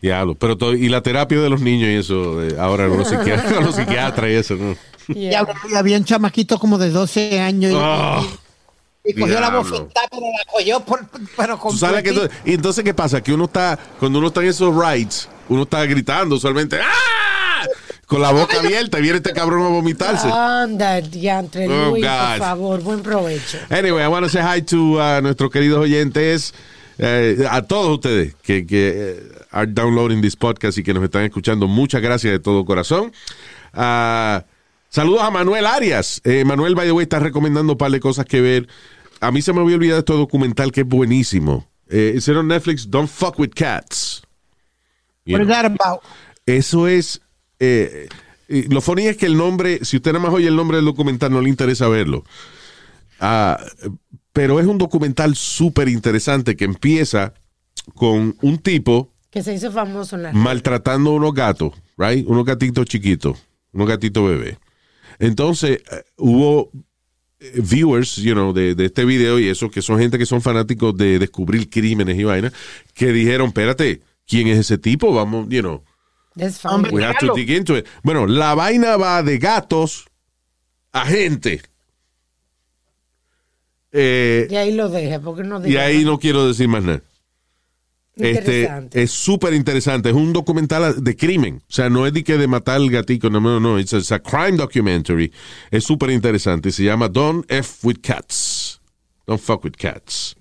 [0.00, 0.36] Diablo.
[0.36, 3.74] Pero todo, y la terapia de los niños y eso, de ahora los psiquiatras, los
[3.74, 4.76] psiquiatras y eso, ¿no?
[5.08, 5.46] Ya,
[5.76, 8.26] había un chamaquito como de 12 años y, Oh,
[9.04, 11.06] y cogió la bofetada, pero la cogió por,
[11.36, 14.42] pero Tú sabes que entonces- y entonces qué pasa que uno está cuando uno está
[14.42, 17.64] en esos rides uno está gritando usualmente ¡Ah!
[18.06, 20.28] con la boca abierta y viene este cabrón a vomitarse.
[20.30, 22.10] Anda, diantre, Oh, Luis, God.
[22.30, 23.58] por favor, buen provecho.
[23.70, 26.52] anyway I want to say hi to uh, nuestros queridos oyentes
[26.98, 31.22] eh, a todos ustedes que, que eh, are downloading this podcast y que nos están
[31.24, 31.66] escuchando.
[31.68, 33.12] Muchas gracias de todo corazón.
[33.72, 34.44] Ah,
[34.98, 38.24] saludos a Manuel Arias Eh, Manuel by the way está recomendando un par de cosas
[38.26, 38.66] que ver
[39.20, 43.08] a mí se me había olvidado este documental que es buenísimo eh, hicieron Netflix Don't
[43.08, 44.22] Fuck With Cats
[45.24, 46.02] You What is that about?
[46.46, 47.20] Eso es.
[47.60, 48.08] eh,
[48.48, 51.30] lo funny es que el nombre, si usted nada más oye el nombre del documental,
[51.30, 52.24] no le interesa verlo.
[53.20, 53.62] Ah,
[54.32, 57.34] pero es un documental súper interesante que empieza
[57.94, 62.26] con un tipo Que se hizo famoso en la maltratando a unos gatos, right?
[62.26, 63.38] Unos gatitos chiquitos,
[63.72, 64.56] unos gatitos bebés.
[65.18, 66.70] Entonces, eh, hubo
[67.40, 70.40] eh, viewers, you know, de, de este video y eso, que son gente que son
[70.42, 72.52] fanáticos de descubrir crímenes y vainas,
[72.94, 75.12] que dijeron, espérate, ¿quién es ese tipo?
[75.12, 75.82] Vamos, you know,
[76.36, 76.88] That's funny.
[76.90, 77.86] We have to dig into it.
[78.04, 80.06] Bueno, la vaina va de gatos
[80.92, 81.62] a gente.
[83.90, 86.10] Eh, Y ahí lo deje, porque no y ahí nada.
[86.12, 87.02] no quiero decir más nada.
[88.18, 90.08] Este, es súper interesante.
[90.10, 91.62] Es un documental de crimen.
[91.68, 93.30] O sea, no es de que de matar al gatito.
[93.30, 93.78] No, no, no.
[93.78, 95.32] It's a, crime documentary.
[95.70, 96.72] Es súper interesante.
[96.72, 98.80] Se llama Don't F with Cats.
[99.26, 100.34] Don't fuck with cats.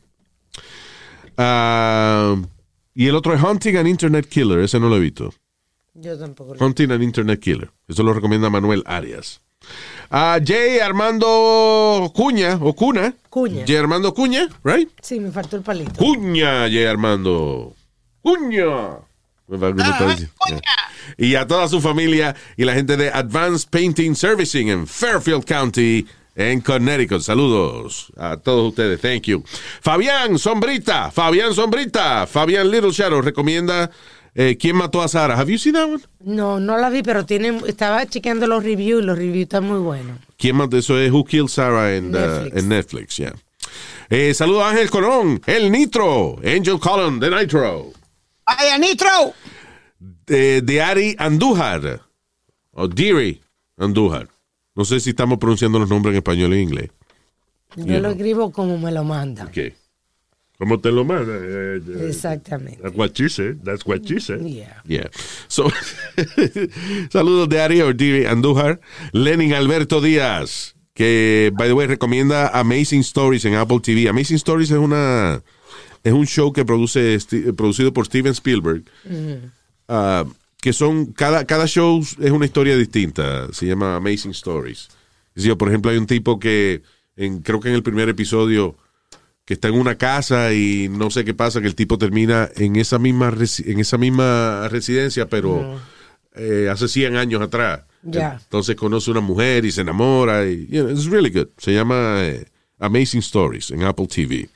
[1.37, 2.35] Ah,
[2.93, 4.59] y el otro es Hunting an Internet Killer.
[4.59, 5.33] Ese no lo he visto.
[5.93, 6.55] Yo tampoco.
[6.55, 7.69] lo- Hunting an Internet Killer.
[7.87, 9.41] Eso lo recomienda Manuel Arias.
[10.09, 13.13] Ah, Jay Armando Cuña, o Cuna.
[13.29, 13.65] Cuña.
[13.67, 14.89] Jay Armando Cuña, right?
[15.01, 15.93] Sí, me faltó el palito.
[15.95, 17.73] Cuña, Jay Armando.
[18.21, 18.99] Cuña.
[19.47, 20.61] Diciendo.
[21.17, 26.05] Y a toda su familia y la gente de Advanced Painting Servicing en Fairfield County,
[26.35, 27.21] en Connecticut.
[27.21, 28.99] Saludos a todos ustedes.
[29.01, 29.43] Thank you.
[29.81, 31.11] Fabián Sombrita.
[31.11, 32.27] Fabián Sombrita.
[32.27, 33.89] Fabián Little Shadow recomienda
[34.39, 35.35] eh, ¿Quién mató a Sara?
[35.37, 36.03] Have you seen that one?
[36.23, 39.79] No, no la vi, pero tiene, estaba chequeando los reviews y los reviews están muy
[39.79, 40.19] buenos.
[40.37, 40.77] ¿Quién mató?
[40.77, 42.55] Eso es Who Killed Sarah en uh, Netflix.
[42.55, 43.35] en Netflix, yeah.
[44.09, 47.91] Eh, saludos a Ángel Colón, el Nitro, Angel Colon de Nitro.
[48.45, 49.33] ¡Ay, Nitro!
[50.27, 52.01] de Ari Andújar,
[52.71, 53.41] o Deary
[53.77, 54.27] Andújar.
[54.75, 56.91] No sé si estamos pronunciando los nombres en español o en inglés.
[57.75, 59.49] Yo lo escribo como me lo mandan.
[59.49, 59.75] ¿Qué?
[60.57, 61.33] ¿Cómo te lo manda?
[61.35, 62.81] Eh, eh, Exactamente.
[62.81, 63.57] That's what she said.
[63.63, 64.41] That's what she said.
[64.41, 64.81] Yeah.
[64.85, 65.09] Yeah.
[65.47, 65.69] So,
[67.11, 68.79] saludos de Ari Deary Andújar.
[69.11, 74.09] Lenin Alberto Díaz, que, by the way, recomienda Amazing Stories en Apple TV.
[74.09, 75.43] Amazing Stories es una
[76.03, 77.17] es un show que produce
[77.55, 78.83] producido por Steven Spielberg.
[79.87, 83.47] ah, que que son, cada, cada show es una historia distinta.
[83.53, 84.89] Se llama Amazing Stories.
[85.35, 86.81] Es decir, por ejemplo, hay un tipo que,
[87.15, 88.75] en, creo que en el primer episodio,
[89.47, 92.75] que está en una casa y no sé qué pasa, que el tipo termina en
[92.75, 95.79] esa misma, en esa misma residencia, pero
[96.35, 97.83] eh, hace 100 años atrás.
[98.03, 98.41] Ya.
[98.43, 100.45] Entonces conoce una mujer y se enamora.
[100.45, 101.47] Y, you know, it's really good.
[101.57, 102.45] Se llama eh,
[102.79, 104.49] Amazing Stories en Apple TV.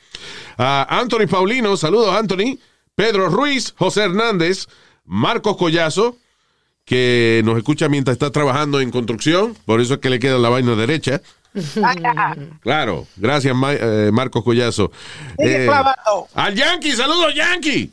[0.57, 2.59] Ah, Anthony Paulino, saludos Anthony.
[2.93, 4.67] Pedro Ruiz, José Hernández,
[5.05, 6.17] Marcos Collazo,
[6.83, 9.55] que nos escucha mientras está trabajando en construcción.
[9.63, 11.21] Por eso es que le queda la vaina derecha.
[12.61, 14.91] Claro, gracias Ma- eh, Marcos Collazo.
[15.37, 16.27] Clavando.
[16.33, 17.91] al Yankee, saludos Yankee.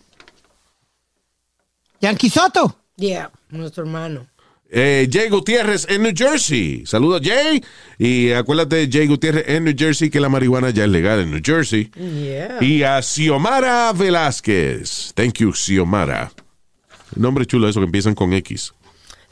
[2.01, 2.77] Yankee Soto.
[2.97, 4.27] Yeah, nuestro hermano.
[4.71, 6.85] Eh, Jay Gutiérrez en New Jersey.
[6.85, 7.65] Saludos, Jay.
[7.97, 11.41] Y acuérdate, Jay Gutiérrez en New Jersey, que la marihuana ya es legal en New
[11.43, 11.91] Jersey.
[11.97, 12.59] Yeah.
[12.63, 15.13] Y a Xiomara Velázquez.
[15.15, 16.31] Thank you, Xiomara.
[17.17, 18.75] Nombre chulo eso que empiezan con X.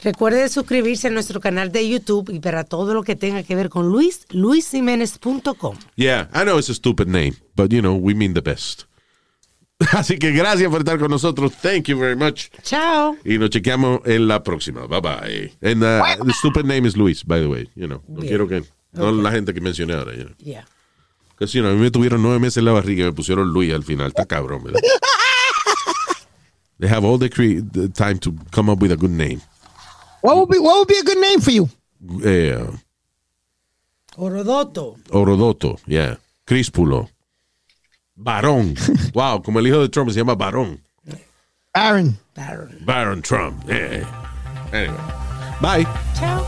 [0.03, 3.69] Recuerde suscribirse a nuestro canal de YouTube y para todo lo que tenga que ver
[3.69, 5.75] con Luis, luisiménez.com.
[5.95, 8.83] Yeah, I know it's a stupid name, but you know, we mean the best.
[9.93, 11.51] Así que gracias por estar con nosotros.
[11.61, 12.49] Thank you very much.
[12.63, 13.15] Chao.
[13.25, 14.85] Y nos chequeamos en la próxima.
[14.87, 15.51] Bye bye.
[15.61, 17.69] And uh, the stupid name is Luis, by the way.
[17.75, 18.27] You know, no Bien.
[18.27, 18.63] quiero que.
[18.93, 20.15] No la gente que mencioné ahora.
[20.15, 20.35] You know.
[20.39, 20.65] Yeah.
[21.37, 23.49] Que si no, a mí me tuvieron nueve meses en la barriga y me pusieron
[23.53, 24.07] Luis al final.
[24.07, 24.79] Está cabrón, ¿verdad?
[26.79, 29.41] They have all the, cre- the time to come up with a good name.
[30.27, 31.69] What would be what would be a good name for you?
[32.01, 32.75] Yeah.
[34.17, 34.97] Orodoto.
[35.09, 36.17] Orodoto, yeah.
[36.45, 37.07] Críspulo.
[38.19, 38.75] Barón.
[39.13, 40.81] Wow, como el hijo de Trump se llama Barón.
[41.73, 42.17] Aaron.
[42.35, 42.77] Baron.
[42.85, 43.63] Baron Trump.
[43.67, 44.03] Yeah.
[44.73, 44.97] Anyway.
[45.61, 45.85] Bye.
[46.19, 46.43] Chao.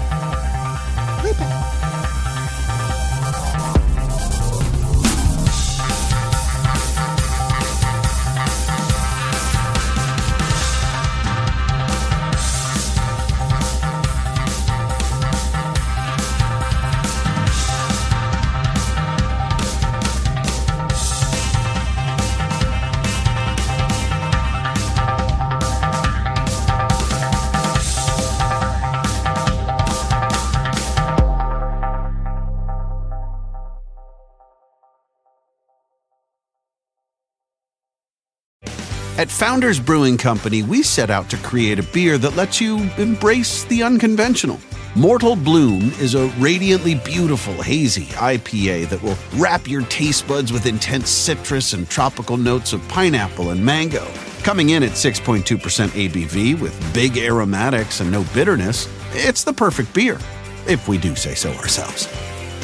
[39.19, 43.65] At Founders Brewing Company, we set out to create a beer that lets you embrace
[43.65, 44.61] the unconventional.
[44.95, 50.65] Mortal Bloom is a radiantly beautiful, hazy IPA that will wrap your taste buds with
[50.65, 54.07] intense citrus and tropical notes of pineapple and mango.
[54.41, 60.17] Coming in at 6.2% ABV with big aromatics and no bitterness, it's the perfect beer,
[60.65, 62.05] if we do say so ourselves.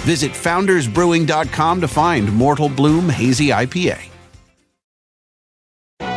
[0.06, 4.15] Visit foundersbrewing.com to find Mortal Bloom Hazy IPA.